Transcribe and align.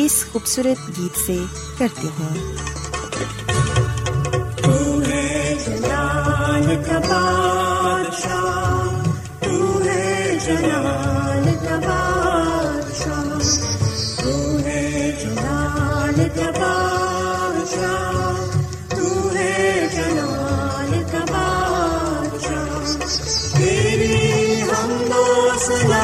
اس 0.00 0.24
خوبصورت 0.32 0.98
گیت 0.98 1.18
سے 1.26 1.36
کرتے 1.78 2.08
ہیں۔ 2.20 2.56
سر 25.68 25.97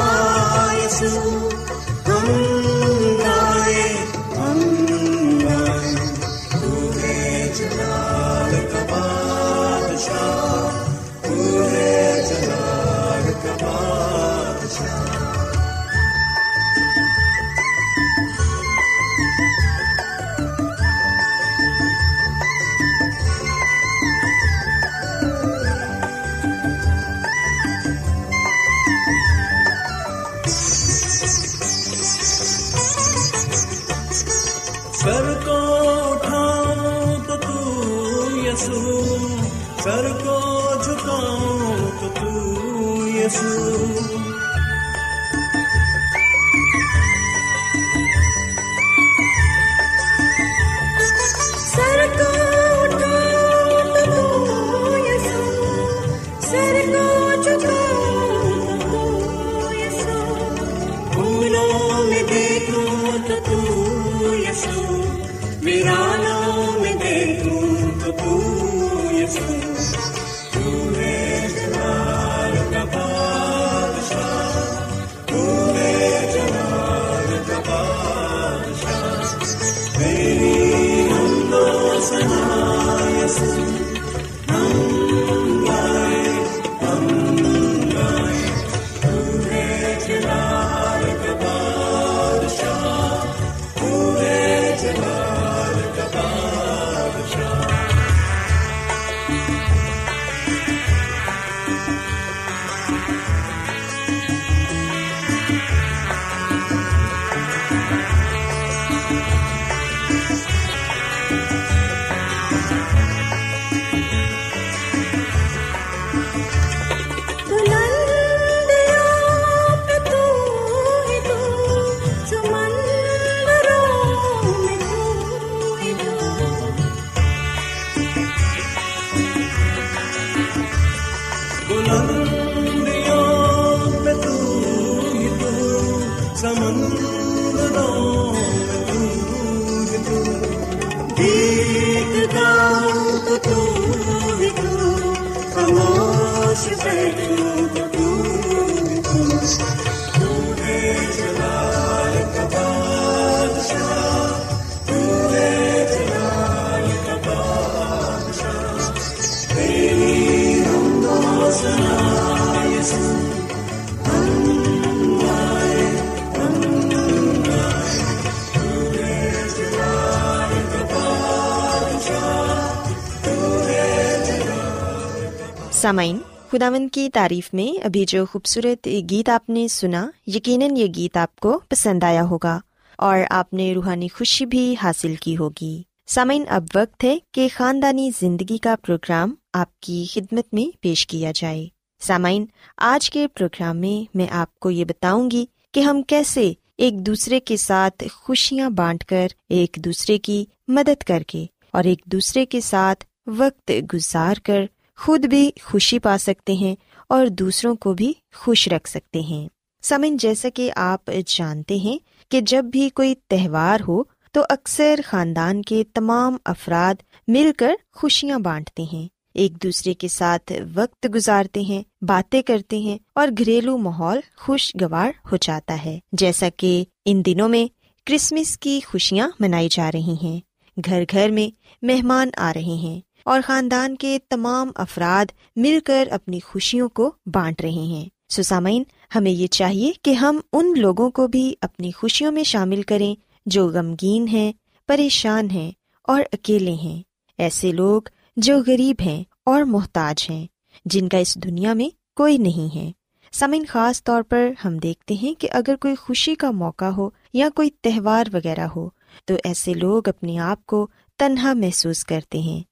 سامعین 175.72 176.18
خداون 176.52 176.88
کی 176.88 177.08
تعریف 177.14 177.54
میں 177.54 177.84
ابھی 177.84 178.04
جو 178.04 178.26
خوبصورت 178.26 178.88
گیت 179.10 179.28
آپ 179.28 179.50
نے 179.50 179.68
سنا، 179.68 180.06
یقیناً 180.26 180.76
یہ 180.76 180.86
گیت 180.96 181.16
آپ 181.16 181.36
کو 181.36 181.60
پسند 181.68 182.02
آیا 182.02 182.24
ہوگا 182.24 182.60
اور 182.98 183.18
آپ 183.30 183.52
نے 183.52 183.74
روحانی 183.74 184.08
خوشی 184.08 184.46
بھی 184.46 184.74
حاصل 184.82 185.14
کی 185.14 185.36
ہوگی۔ 185.36 185.82
سامعین، 186.06 186.44
اب 186.48 186.64
وقت 186.74 187.04
ہے 187.04 187.18
کہ 187.32 187.48
خاندانی 187.56 188.10
زندگی 188.20 188.58
کا 188.58 188.74
پروگرام 188.86 189.34
آپ 189.54 189.80
کی 189.80 190.04
خدمت 190.10 190.54
میں 190.54 190.76
پیش 190.82 191.06
کیا 191.06 191.32
جائے۔ 191.34 191.68
سامعین، 192.00 192.46
آج 192.76 193.10
کے 193.10 193.28
پروگرام 193.28 193.76
میں 193.76 194.16
میں 194.16 194.26
آپ 194.30 194.54
کو 194.54 194.70
یہ 194.70 194.84
بتاؤں 194.84 195.30
گی 195.30 195.46
کہ 195.74 195.80
ہم 195.80 196.02
کیسے 196.02 196.52
ایک 196.78 197.06
دوسرے 197.06 197.40
کے 197.40 197.56
ساتھ 197.56 198.04
خوشیاں 198.12 198.70
بانٹ 198.70 199.04
کر 199.04 199.26
ایک 199.48 199.76
دوسرے 199.84 200.18
کی 200.18 200.44
مدد 200.68 201.02
کر 201.02 201.22
کے 201.22 201.46
اور 201.72 201.84
ایک 201.84 202.02
دوسرے 202.04 202.46
کے 202.46 202.60
ساتھ 202.60 203.04
وقت 203.26 203.72
گزار 203.94 204.34
کر 204.44 204.64
خود 204.96 205.26
بھی 205.26 205.50
خوشی 205.62 205.98
پا 205.98 206.18
سکتے 206.18 206.52
ہیں 206.52 206.74
اور 207.08 207.26
دوسروں 207.26 207.76
کو 207.76 207.94
بھی 207.94 208.12
خوش 208.34 208.68
رکھ 208.68 208.88
سکتے 208.88 209.20
ہیں۔ 209.20 209.48
سمن 209.82 210.16
جیسا 210.16 210.48
کہ 210.54 210.72
آپ 210.76 211.10
جانتے 211.26 211.76
ہیں 211.76 211.98
کہ 212.30 212.40
جب 212.40 212.64
بھی 212.64 212.88
کوئی 212.88 213.14
تہوار 213.28 213.80
ہو 213.88 214.02
تو 214.32 214.42
اکثر 214.48 215.00
خاندان 215.04 215.62
کے 215.62 215.84
تمام 215.94 216.36
افراد 216.44 217.02
مل 217.28 217.50
کر 217.58 217.72
خوشیاں 217.92 218.38
بانٹتے 218.38 218.82
ہیں۔ 218.82 219.13
ایک 219.34 219.62
دوسرے 219.62 219.94
کے 219.94 220.08
ساتھ 220.08 220.52
وقت 220.74 221.06
گزارتے 221.14 221.60
ہیں، 221.60 221.82
باتیں 222.04 222.42
کرتے 222.42 222.78
ہیں 222.78 222.98
اور 223.14 223.28
گھریلو 223.38 223.78
ماحول 223.78 224.20
خوشگوار 224.36 225.08
ہو 225.32 225.36
جاتا 225.40 225.84
ہے۔ 225.84 225.98
جیسا 226.12 226.48
کہ 226.56 226.84
ان 227.04 227.24
دنوں 227.24 227.48
میں 227.48 227.66
کرسمس 228.06 228.58
کی 228.58 228.80
خوشیاں 228.86 229.28
منائی 229.40 229.68
جا 229.70 229.90
رہی 229.92 230.14
ہیں۔ 230.22 230.40
گھر 230.84 231.04
گھر 231.10 231.28
میں 231.28 231.56
مہمان 231.82 232.30
آ 232.36 232.52
رہے 232.54 232.62
ہیں 232.62 233.00
اور 233.24 233.40
خاندان 233.44 233.96
کے 233.96 234.18
تمام 234.28 234.70
افراد 234.74 235.32
مل 235.56 235.78
کر 235.84 236.08
اپنی 236.10 236.40
خوشیوں 236.40 236.88
کو 236.88 237.12
بانٹ 237.26 237.60
رہے 237.60 237.70
ہیں۔ 237.70 238.08
سسامین، 238.28 238.82
ہمیں 239.14 239.30
یہ 239.30 239.46
چاہیے 239.46 239.92
کہ 240.02 240.10
ہم 240.10 240.40
ان 240.52 240.74
لوگوں 240.76 241.10
کو 241.10 241.26
بھی 241.26 241.54
اپنی 241.60 241.90
خوشیوں 241.92 242.32
میں 242.32 242.42
شامل 242.42 242.82
کریں 242.82 243.14
جو 243.46 243.68
غمگین 243.68 244.28
ہیں، 244.28 244.52
پریشان 244.86 245.50
ہیں 245.50 245.70
اور 246.02 246.22
اکیلے 246.32 246.72
ہیں۔ 246.72 247.02
ایسے 247.38 247.72
لوگ 247.72 248.02
جو 248.36 248.58
غریب 248.66 248.96
ہیں 249.06 249.24
اور 249.46 249.62
محتاج 249.62 250.26
ہیں، 250.30 250.46
جن 250.84 251.08
کا 251.08 251.18
اس 251.18 251.34
دنیا 251.34 251.72
میں 251.72 251.88
کوئی 252.16 252.38
نہیں 252.38 252.76
ہے۔ 252.76 252.92
سمن 253.32 253.64
خاص 253.68 254.04
طور 254.04 254.22
پر 254.22 254.50
ہم 254.64 254.78
دیکھتے 254.78 255.14
ہیں 255.14 255.40
کہ 255.40 255.48
اگر 255.52 255.76
کوئی 255.76 255.94
خوشی 255.94 256.34
کا 256.34 256.50
موقع 256.50 256.84
ہو 256.84 257.10
یا 257.32 257.48
کوئی 257.54 257.70
تہوار 257.82 258.26
وغیرہ 258.32 258.66
ہو، 258.76 258.88
تو 259.24 259.34
ایسے 259.44 259.74
لوگ 259.74 260.08
اپنے 260.08 260.38
آپ 260.38 260.66
کو 260.66 260.88
تنہا 261.18 261.52
محسوس 261.52 262.04
کرتے 262.04 262.38
ہیں۔ 262.38 262.62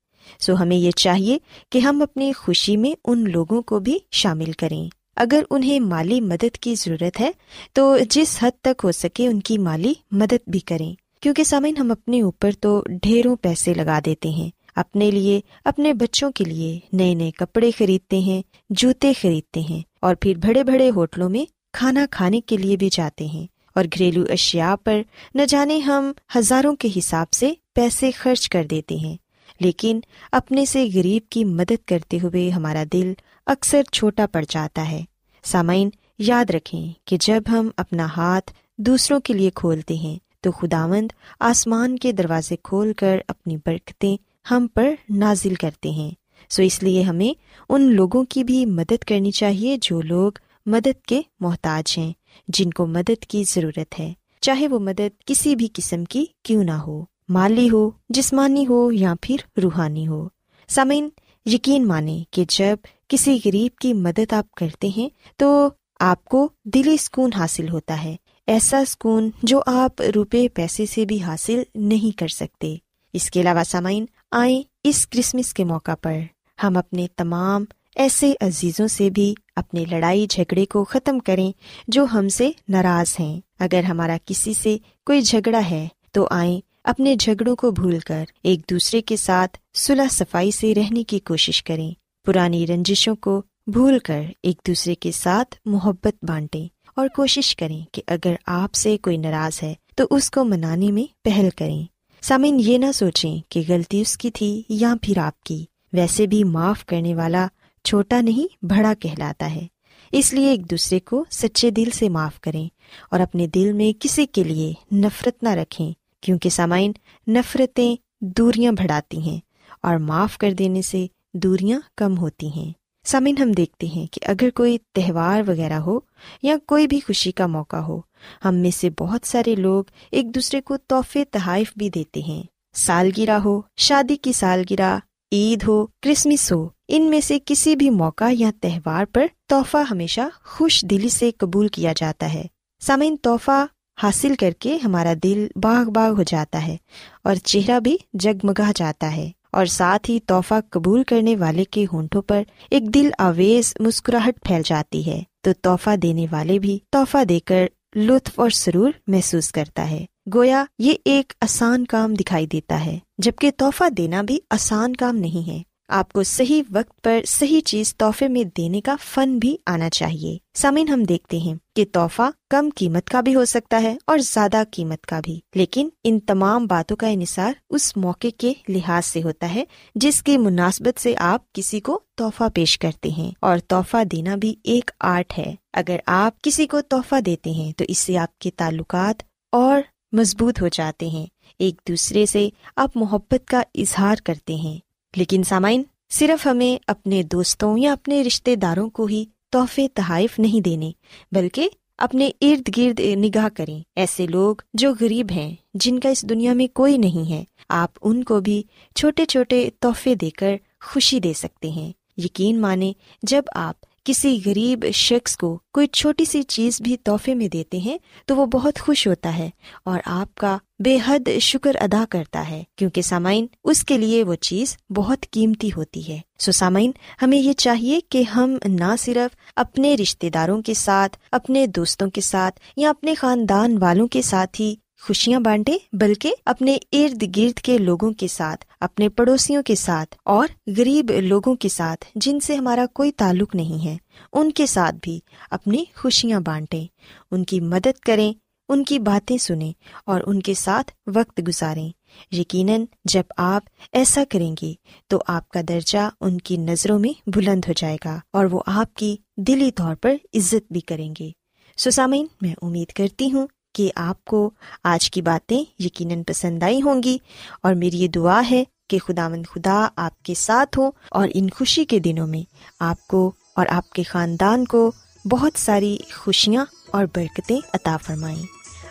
سو 0.41 0.55
ہمیں 0.63 0.77
یہ 0.77 0.91
چاہیے 0.91 1.39
کہ 1.71 1.79
ہم 1.79 2.03
اپنی 2.03 2.33
خوشی 2.33 2.77
میں 2.77 2.93
ان 3.05 3.31
لوگوں 3.31 3.63
کو 3.63 3.81
بھی 3.81 3.99
شامل 4.11 4.53
کریں۔ 4.53 4.89
اگر 5.17 5.43
انہیں 5.51 5.81
مالی 5.81 6.21
مدد 6.21 6.57
کی 6.57 6.75
ضرورت 6.75 7.21
ہے، 7.21 7.31
تو 7.73 7.97
جس 8.11 8.39
حد 8.43 8.51
تک 8.61 8.81
ہو 8.85 8.93
سکے 8.93 9.27
ان 9.27 9.41
کی 9.41 9.59
مالی 9.59 9.95
مدد 10.11 10.49
بھی 10.49 10.61
کریں۔ 10.61 10.95
کیونکہ 11.21 11.45
سامعین 11.45 11.77
ہم 11.77 11.91
اپنے 11.91 12.23
اوپر 12.23 12.51
تو 12.61 12.83
ڈھیروں 13.03 13.37
پیسے 13.37 13.75
لگا 13.75 13.99
دیتے 14.07 14.29
ہیں 14.29 14.62
اپنے 14.77 15.11
لیے، 15.11 15.41
اپنے 15.65 15.95
بچوں 15.95 16.33
کے 16.33 16.45
لیے 16.45 16.79
نئے 16.93 17.15
نئے 17.15 17.31
کپڑے 17.31 17.71
خریدتے 17.79 18.19
ہیں، 18.19 18.43
جوتے 18.71 19.13
خریدتے 19.21 19.61
ہیں 19.61 19.83
اور 20.01 20.15
پھر 20.15 20.35
بڑے 20.37 20.65
بڑے 20.65 20.91
ہوٹلوں 20.91 21.29
میں 21.29 21.45
کھانا 21.73 22.07
کھانے 22.11 22.41
کے 22.41 22.57
لیے 22.57 22.77
بھی 22.77 22.89
جاتے 22.93 23.27
ہیں۔ 23.27 23.47
اور 23.75 23.85
گھریلو 23.85 24.25
اشیاء 24.29 24.75
پر 24.85 25.03
نہ 25.35 25.43
جانے 25.49 25.79
ہم 25.79 26.13
ہزاروں 26.39 26.77
کے 26.77 26.89
حساب 26.97 27.33
سے 27.33 27.53
پیسے 27.75 28.11
خرچ 28.11 28.49
کر 28.49 28.65
دیتے 28.65 28.97
ہیں۔ 28.97 29.17
لیکن 29.61 30.01
اپنے 30.33 30.65
سے 30.65 30.89
غریب 30.95 31.29
کی 31.31 31.45
مدد 31.45 31.89
کرتے 31.89 32.19
ہوئے 32.23 32.51
ہمارا 32.51 32.85
دل 32.93 33.13
اکثر 33.47 33.83
چھوٹا 33.93 34.27
پڑ 34.33 34.45
جاتا 34.49 34.91
ہے۔ 34.91 35.05
سامعین، 35.43 35.91
یاد 36.19 36.51
رکھیں 36.51 36.93
کہ 37.05 37.17
جب 37.21 37.43
ہم 37.49 37.69
اپنا 37.77 38.07
ہاتھ 38.17 38.53
دوسروں 38.79 39.21
کے 39.21 39.35
لیے 39.35 39.51
کھولتے 39.55 39.95
ہیں 39.95 40.19
تو 40.41 40.53
خداوند 40.53 41.13
آسمان 41.41 41.99
کے 41.99 42.13
دروازے 42.13 42.57
کھول 42.65 42.93
کر 42.93 43.19
اپنی 43.29 43.57
برکتیں 43.57 44.17
ہم 44.51 44.67
پر 44.75 44.95
نازل 45.11 45.55
کرتے 45.55 45.91
ہیں۔ 45.91 46.11
سو 46.51 46.63
اس 46.63 46.83
لیے 46.83 47.03
ہمیں 47.03 47.41
ان 47.69 47.83
لوگوں 47.83 48.25
کی 48.25 48.45
بھی 48.45 48.67
مدد 48.67 49.05
کرنی 49.07 49.31
چاہیے 49.31 49.77
جو 49.83 50.01
لوگ 50.01 50.33
مدد 50.67 51.05
کے 51.07 51.21
محتاج 51.41 51.99
ہیں، 51.99 52.13
جن 52.49 52.71
کو 52.71 52.87
مدد 52.87 53.25
کی 53.29 53.45
ضرورت 53.49 54.01
ہے۔ 54.01 54.13
چاہے 54.41 54.69
وہ 54.69 54.79
مدد 54.79 55.23
کسی 55.27 55.57
بھی 55.57 55.69
قسم 55.73 56.05
کی 56.05 56.25
کیوں 56.43 56.65
نہ 56.65 56.71
ہو، 56.71 57.05
مالی 57.29 57.71
ہو، 57.71 57.91
جسمانی 58.09 58.67
ہو 58.67 58.93
یا 58.93 59.15
پھر 59.23 59.37
روحانی 59.63 60.09
ہو۔ 60.09 60.29
سمین 60.69 61.09
یقین 61.47 61.87
مانے 61.89 62.23
کہ 62.31 62.45
جب 62.49 62.77
کسی 63.09 63.39
غریب 63.45 63.79
کی 63.79 63.95
مدد 63.95 64.33
آپ 64.33 64.51
کرتے 64.51 64.89
ہیں 64.97 65.09
تو 65.37 65.69
آپ 66.01 66.25
کو 66.25 66.49
دلی 66.65 66.97
سکون 66.97 67.31
حاصل 67.33 67.69
ہوتا 67.69 68.05
ہے۔ 68.05 68.17
ایسا 68.47 68.85
سکون 68.87 69.31
جو 69.43 69.61
آپ 69.67 70.03
روپے 70.15 70.49
پیسے 70.49 70.87
سے 70.87 71.05
بھی 71.05 71.23
حاصل 71.23 71.63
نہیں 71.75 72.19
کر 72.19 72.29
سکتے۔ 72.29 72.77
اس 73.13 73.31
کے 73.31 73.41
علاوہ 73.41 73.63
سامعین 73.67 74.07
آئیں 74.35 74.63
اس 74.85 75.07
کرسمس 75.07 75.55
کے 75.55 75.65
موقع 75.65 75.95
پر۔ 75.95 76.19
ہم 76.63 76.77
اپنے 76.77 77.07
تمام 77.17 77.65
ایسے 77.97 78.33
عزیزوں 78.41 78.87
سے 78.87 79.11
بھی 79.11 79.35
اپنے 79.57 79.85
لڑائی 79.91 80.27
جھگڑے 80.31 80.67
کو 80.67 80.85
ختم 80.85 81.19
کریں 81.19 81.53
جو 81.89 82.07
ہم 82.13 82.29
سے 82.29 82.51
ناراض 82.69 83.21
ہیں۔ 83.21 83.41
اگر 83.59 83.85
ہمارا 83.85 84.17
کسی 84.25 84.55
سے 84.55 84.77
کوئی 85.07 85.21
جھگڑا 85.21 85.61
ہے 85.71 85.89
تو 86.13 86.29
آئیں 86.31 86.61
اپنے 86.85 87.15
جھگڑوں 87.15 87.57
کو 87.57 87.71
بھول 87.71 87.99
کر 87.99 88.25
ایک 88.43 88.61
دوسرے 88.71 89.01
کے 89.01 89.17
ساتھ 89.17 89.59
صلاح 89.75 90.09
صفائی 90.11 90.51
سے 90.51 90.75
رہنے 90.75 91.05
کی 91.05 91.19
کوشش 91.19 91.63
کریں۔ 91.63 91.91
پرانی 92.25 92.67
رنجشوں 92.67 93.17
کو 93.17 93.43
بھول 93.67 93.99
کر 93.99 94.23
ایک 94.43 94.57
دوسرے 94.67 94.95
کے 94.95 95.13
ساتھ 95.13 95.57
محبت 95.65 96.25
بانٹیں 96.25 96.69
اور 96.97 97.09
کوشش 97.09 97.57
کریں 97.57 97.81
کہ 97.93 98.03
اگر 98.07 98.35
آپ 98.47 98.75
سے 98.75 98.99
کوئی 98.99 99.17
ناراض 99.17 99.63
ہے 99.63 99.75
تو 99.97 100.05
اس 100.11 100.31
کو 100.31 100.45
منانے 100.45 100.91
میں 100.91 101.13
پہل 101.25 101.49
کریں۔ 101.59 101.92
سامن 102.23 102.61
یہ 102.61 102.79
نہ 102.79 102.93
سوچیں 102.95 103.39
کہ 103.49 103.63
غلطی 103.69 104.01
اس 104.01 104.19
کی 104.19 104.31
تھی 104.31 104.63
یا 104.69 104.95
پھر 105.03 105.19
آپ 105.19 105.43
کی۔ 105.43 105.65
ویسے 105.93 106.27
بھی 106.27 106.45
معاف 106.45 106.87
کرنے 106.87 107.15
والا 107.15 107.47
چھوٹا 107.85 108.21
نہیں، 108.21 108.65
بڑا 108.65 108.93
کہلاتا 109.01 109.55
ہے۔ 109.55 109.67
اس 110.13 110.33
لیے 110.33 110.49
ایک 110.49 110.71
دوسرے 110.71 111.01
کو 111.01 111.25
سچے 111.31 111.71
دل 111.71 111.89
سے 111.95 112.09
معاف 112.09 112.41
کریں 112.41 112.69
اور 113.11 113.21
اپنے 113.21 113.47
دل 113.47 113.73
میں 113.73 113.93
کسی 114.01 114.27
کے 114.27 114.45
لیے 114.45 114.73
نفرت 114.95 115.43
نہ 115.43 115.49
رکھیں، 115.49 115.93
کیونکہ 116.21 116.51
سامعین، 116.51 116.93
نفرتیں 117.29 117.97
دوریاں 118.21 118.73
بڑھاتی 118.73 119.19
ہیں 119.19 119.41
اور 119.83 119.97
معاف 119.97 120.39
کر 120.39 120.53
دینے 120.53 120.83
سے 120.83 121.07
دوریاں 121.35 121.81
کم 121.97 122.19
ہوتی 122.19 122.49
ہیں۔ 122.49 122.73
سامعین، 123.05 123.39
ہم 123.39 123.53
دیکھتے 123.53 123.87
ہیں 123.87 124.07
کہ 124.07 124.21
اگر 124.25 124.51
کوئی 124.51 124.79
تہوار 124.93 125.43
وغیرہ 125.47 125.79
ہو 125.79 126.01
یا 126.43 126.57
کوئی 126.67 126.87
بھی 126.87 127.01
خوشی 127.01 127.33
کا 127.33 127.47
موقع 127.47 127.77
ہو 127.77 128.01
ہم 128.45 128.55
میں 128.55 128.71
سے 128.71 128.91
بہت 128.99 129.27
سارے 129.27 129.55
لوگ 129.55 129.85
ایک 130.11 130.35
دوسرے 130.35 130.61
کو 130.61 130.77
تحفے 130.77 131.25
تحائف 131.25 131.73
بھی 131.77 131.91
دیتے 131.91 132.21
ہیں۔ 132.21 132.43
سالگرہ 132.77 133.39
ہو، 133.39 133.61
شادی 133.77 134.17
کی 134.17 134.33
سالگرہ، 134.33 134.99
عید 135.33 135.65
ہو، 135.69 135.87
کرسمس 135.87 136.53
ہو، 136.53 136.69
ان 136.89 137.03
میں 137.03 137.21
سے 137.21 137.39
کسی 137.45 137.77
بھی 137.77 137.91
موقع 137.91 138.25
یا 138.33 138.51
تہوار 138.61 139.05
پر 139.05 139.27
تحفہ 139.49 139.79
ہمیشہ 139.91 140.21
خوش 140.45 140.85
دلی 140.91 141.09
سے 141.09 141.31
قبول 141.39 141.69
کیا 141.69 141.93
جاتا 141.97 142.35
ہے۔ 142.35 142.45
سامعین، 142.81 143.17
تحفہ 143.17 143.67
حاصل 144.03 144.35
کر 144.35 144.51
کے 144.59 144.77
ہمارا 144.77 145.13
دل 145.23 145.47
باغ 145.57 145.91
باغ 145.91 146.13
ہو 146.13 146.23
جاتا 146.23 146.67
ہے 146.67 146.77
اور 147.25 147.35
چہرہ 147.35 147.81
بھی 147.81 147.97
جگمگا 148.13 148.73
جاتا 148.77 149.17
ہے۔ 149.17 149.31
اور 149.53 149.67
ساتھ 149.67 150.11
ہی 150.11 150.21
تحفہ 150.21 150.55
قبول 150.71 151.03
کرنے 151.03 151.37
والے 151.37 151.65
کے 151.65 151.87
ہونٹوں 151.93 152.23
پر 152.23 152.43
ایک 152.71 152.95
دل 152.95 153.11
آویز 153.19 153.75
مسکراہٹ 153.81 154.45
پھیل 154.45 154.63
جاتی 154.65 155.07
ہے۔ 155.07 155.23
تو 155.43 155.51
تحفہ 155.63 155.97
دینے 155.97 156.27
والے 156.31 156.59
بھی 156.59 156.79
تحفہ 156.91 157.25
دے 157.25 157.41
کر 157.41 157.67
لطف 157.97 158.41
اور 158.41 158.51
سرور 158.51 158.93
محسوس 159.07 159.53
کرتا 159.53 159.91
ہے۔ 159.91 160.05
گویا 160.35 160.65
یہ 160.79 160.95
ایک 161.05 161.33
آسان 161.41 161.85
کام 161.85 162.15
دکھائی 162.15 162.47
دیتا 162.47 162.87
ہے، 162.87 162.99
جبکہ 163.19 163.51
تحفہ 163.57 163.89
دینا 163.89 164.23
بھی 164.23 164.39
آسان 164.51 164.97
کام 164.97 165.17
نہیں 165.17 165.49
ہے۔ 165.49 165.72
آپ 165.95 166.13
کو 166.13 166.23
صحیح 166.23 166.63
وقت 166.71 167.03
پر 167.03 167.21
صحیح 167.27 167.61
چیز 167.61 167.97
تحفے 167.97 168.29
میں 168.29 168.45
دینے 168.57 168.81
کا 168.81 168.97
فن 169.01 169.39
بھی 169.39 169.57
آنا 169.67 169.91
چاہیے۔ 169.91 170.39
سامن 170.55 170.89
ہم 170.89 171.03
دیکھتے 171.03 171.39
ہیں 171.39 171.55
کہ 171.77 171.85
تحفہ 171.93 172.23
کم 172.51 172.69
قیمت 172.77 173.11
کا 173.11 173.21
بھی 173.21 173.35
ہو 173.35 173.45
سکتا 173.45 173.83
ہے 173.83 173.97
اور 174.07 174.19
زیادہ 174.19 174.63
قیمت 174.71 175.07
کا 175.07 175.21
بھی۔ 175.25 175.41
لیکن 175.55 175.89
ان 176.05 176.21
تمام 176.21 176.67
باتوں 176.67 176.97
کا 176.97 177.07
انحصار 177.09 177.53
اس 177.71 177.97
موقع 177.97 178.27
کے 178.39 178.53
لحاظ 178.69 179.07
سے 179.07 179.23
ہوتا 179.23 179.55
ہے 179.55 179.65
جس 179.95 180.23
کی 180.23 180.39
مناسبت 180.39 181.01
سے 181.01 181.15
آپ 181.19 181.53
کسی 181.53 181.81
کو 181.81 182.01
تحفہ 182.17 182.45
پیش 182.55 182.79
کرتے 182.79 183.09
ہیں۔ 183.09 183.33
اور 183.41 183.59
تحفہ 183.59 184.05
دینا 184.05 184.37
بھی 184.37 184.55
ایک 184.65 184.91
آرٹ 185.01 185.39
ہے۔ 185.39 185.55
اگر 185.73 185.97
آپ 186.07 186.43
کسی 186.43 186.67
کو 186.67 186.81
تحفہ 186.81 187.21
دیتے 187.21 187.51
ہیں 187.51 187.73
تو 187.73 187.85
اس 187.89 187.99
سے 187.99 188.19
آپ 188.19 188.39
کے 188.39 188.51
تعلقات 188.57 189.23
اور 189.53 189.81
مضبوط 190.13 190.63
ہو 190.63 190.69
جاتے 190.69 191.07
ہیں۔ 191.07 191.27
ایک 191.59 191.75
دوسرے 191.89 192.27
سے 192.27 192.49
آپ 192.77 192.91
محبت 192.95 193.49
کا 193.49 193.63
اظہار 193.75 194.17
کرتے 194.25 194.55
ہیں۔ 194.55 194.92
لیکن 195.17 195.43
سامعین، 195.43 195.83
صرف 196.11 196.47
ہمیں 196.47 196.85
اپنے 196.87 197.23
دوستوں 197.23 197.79
یا 197.79 197.93
اپنے 197.93 198.23
رشتے 198.23 198.57
داروں 198.57 198.91
کو 198.91 199.07
ہی 199.07 199.25
تحفے، 199.51 199.89
تحائف 199.95 200.39
نہیں 200.39 200.61
دینے، 200.61 200.93
بلکہ 201.33 201.69
اپنے 201.99 202.31
ارد 202.41 202.77
گرد 202.77 203.01
نگاہ 203.01 203.49
کریں۔ 203.49 203.81
ایسے 203.97 204.27
لوگ 204.27 204.57
جو 204.75 204.95
غریب 205.01 205.27
ہیں، 205.31 205.55
جن 205.75 205.99
کا 205.99 206.09
اس 206.09 206.23
دنیا 206.23 206.53
میں 206.53 206.67
کوئی 206.75 206.99
نہیں 206.99 207.31
ہے، 207.31 207.45
آپ 207.69 207.91
ان 208.03 208.25
کو 208.25 208.41
بھی 208.41 208.63
چھوٹے 208.95 209.25
چھوٹے 209.25 209.71
تحفے 209.81 210.15
دے 210.15 210.31
کر 210.31 210.57
خوشی 210.81 211.21
دے 211.21 211.33
سکتے 211.33 211.71
ہیں۔ 211.71 211.93
یقین 212.17 212.61
مانے 212.61 212.93
جب 213.23 213.43
آپ 213.55 213.75
کسی 214.05 214.41
غریب 214.47 214.85
شخص 214.95 215.37
کو 215.37 215.59
کوئی 215.73 215.87
چھوٹی 215.87 216.25
سی 216.25 216.43
چیز 216.43 216.83
بھی 216.83 216.97
تحفے 216.97 217.35
میں 217.35 217.49
دیتے 217.49 217.79
ہیں 217.79 217.99
تو 218.27 218.37
وہ 218.37 218.47
بہت 218.47 218.79
خوش 218.79 219.07
ہوتا 219.07 219.37
ہے 219.39 219.51
اور 219.85 220.01
آپ 220.05 220.35
کا 220.35 220.59
بے 220.79 220.99
حد 221.07 221.29
شکر 221.41 221.77
ادا 221.81 222.05
کرتا 222.11 222.49
ہے 222.49 222.63
کیونکہ 222.77 223.03
سامعین، 223.03 223.47
اس 223.65 223.85
کے 223.85 223.99
لیے 223.99 224.25
وہ 224.25 224.35
چیز 224.35 224.77
بہت 224.91 225.27
قیمتی 225.31 225.71
ہوتی 225.77 226.09
ہے۔ 226.09 226.21
سو 226.39 226.53
سامعین، 226.53 226.91
ہمیں 227.23 227.39
یہ 227.39 227.53
چاہیے 227.53 228.01
کہ 228.09 228.23
ہم 228.23 228.57
نہ 228.65 228.95
صرف 228.99 229.37
اپنے 229.57 229.95
رشتے 229.95 230.31
داروں 230.31 230.63
کے 230.63 230.75
ساتھ، 230.75 231.17
اپنے 231.33 231.67
دوستوں 231.67 232.11
کے 232.11 232.21
ساتھ 232.21 232.61
یا 232.77 232.91
اپنے 232.91 233.15
خاندان 233.15 233.79
والوں 233.81 234.09
کے 234.09 234.23
ساتھ 234.23 234.61
ہی 234.61 234.75
خوشیاں 235.07 235.41
بانٹے، 235.41 235.73
بلکہ 235.93 236.35
اپنے 236.45 236.79
ارد 236.93 237.37
گرد 237.37 237.59
کے 237.59 237.79
لوگوں 237.79 238.13
کے 238.13 238.29
ساتھ، 238.29 238.65
اپنے 238.81 239.09
پڑوسیوں 239.09 239.63
کے 239.63 239.75
ساتھ 239.75 240.17
اور 240.25 240.49
غریب 240.77 241.11
لوگوں 241.11 241.55
کے 241.55 241.69
ساتھ 241.69 242.05
جن 242.15 242.41
سے 242.41 242.55
ہمارا 242.55 242.87
کوئی 242.95 243.13
تعلق 243.13 243.55
نہیں 243.55 243.85
ہے، 243.85 243.97
ان 244.33 244.53
کے 244.53 244.67
ساتھ 244.67 244.95
بھی 245.03 245.21
اپنی 245.51 245.85
خوشیاں 245.97 246.41
بانٹیں، 246.41 246.87
ان 247.31 247.45
کی 247.45 247.61
مدد 247.61 247.99
کریں، 247.99 248.33
ان 248.69 248.85
کی 248.85 248.99
باتیں 248.99 249.37
سنیں 249.39 249.73
اور 250.07 250.21
ان 250.27 250.41
کے 250.41 250.55
ساتھ 250.55 250.93
وقت 251.07 251.41
گزاریں۔ 251.49 251.91
یقیناً 252.33 252.85
جب 253.05 253.23
آپ 253.37 253.63
ایسا 253.93 254.23
کریں 254.31 254.55
گے 254.63 254.73
تو 255.09 255.23
آپ 255.27 255.49
کا 255.49 255.61
درجہ 255.69 256.09
ان 256.21 256.39
کی 256.39 256.57
نظروں 256.57 256.99
میں 256.99 257.13
بلند 257.27 257.65
ہو 257.69 257.73
جائے 257.77 257.97
گا 258.05 258.19
اور 258.33 258.45
وہ 258.45 258.63
آپ 258.67 258.95
کی 258.95 259.17
دلی 259.37 259.71
طور 259.71 259.95
پر 259.95 260.15
عزت 260.35 260.73
بھی 260.73 260.81
کریں 260.81 261.15
گے۔ 261.21 261.31
سسامین 261.77 262.27
میں 262.41 262.55
امید 262.63 262.93
کرتی 262.93 263.33
ہوں 263.33 263.47
کہ 263.73 263.91
آپ 263.97 264.25
کو 264.25 264.51
آج 264.85 265.11
کی 265.11 265.23
باتیں 265.23 265.83
یقیناً 265.83 266.23
پسند 266.23 266.63
آئی 266.63 266.83
ہوں 266.83 267.03
گی 267.03 267.19
اور 267.63 267.75
میری 267.75 267.99
یہ 267.99 268.09
دعا 268.09 268.43
ہے 268.51 268.65
کہ 268.91 268.99
خدا 268.99 269.29
مند 269.29 269.47
خدا 269.47 269.89
آپ 269.97 270.23
کے 270.23 270.35
ساتھ 270.35 270.79
ہو 270.79 270.91
اور 271.11 271.29
ان 271.35 271.51
خوشی 271.51 271.85
کے 271.85 271.99
دنوں 271.99 272.27
میں 272.27 272.43
آپ 272.81 273.07
کو 273.07 273.33
اور 273.57 273.67
آپ 273.69 273.91
کے 273.91 274.03
خاندان 274.03 274.65
کو 274.65 274.93
بہت 275.31 275.53
ساری 275.59 275.99
خوشیاں 276.17 276.65
اور 276.91 277.05
برکتیں 277.15 277.61
عطا 277.75 277.97
فرمائیں۔ 277.97 278.43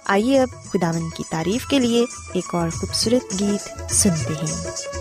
آئیے 0.05 0.41
اب 0.41 0.71
خدا 0.71 0.91
مند 0.91 1.17
کی 1.17 1.23
تعریف 1.29 1.65
کے 1.67 1.79
لیے 1.79 2.05
ایک 2.33 2.55
اور 2.55 2.69
خوبصورت 2.69 3.41
گیت 3.41 3.93
سنتے 3.93 4.33
ہیں۔ 4.33 5.00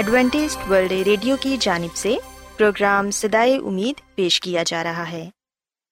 Adventist 0.00 0.56
World 0.70 0.92
Radio 0.92 1.36
کی 1.40 1.56
جانب 1.60 1.96
سے 1.96 2.16
پروگرام 2.56 3.10
سدائے 3.10 3.56
امید 3.56 4.14
پیش 4.14 4.40
کیا 4.40 4.62
جا 4.62 4.84
رہا 4.84 5.10
ہے۔ 5.10 5.30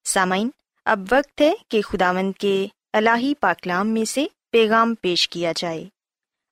سامعین، 0.05 0.49
اب 0.85 0.99
وقت 1.11 1.41
ہے 1.41 1.53
کہ 1.69 1.81
خداوند 1.81 2.33
کے 2.39 2.67
الہی 2.93 3.33
پاکلام 3.39 3.87
میں 3.87 4.05
سے 4.05 4.25
پیغام 4.51 4.95
پیش 4.95 5.29
کیا 5.29 5.53
جائے۔ 5.55 5.85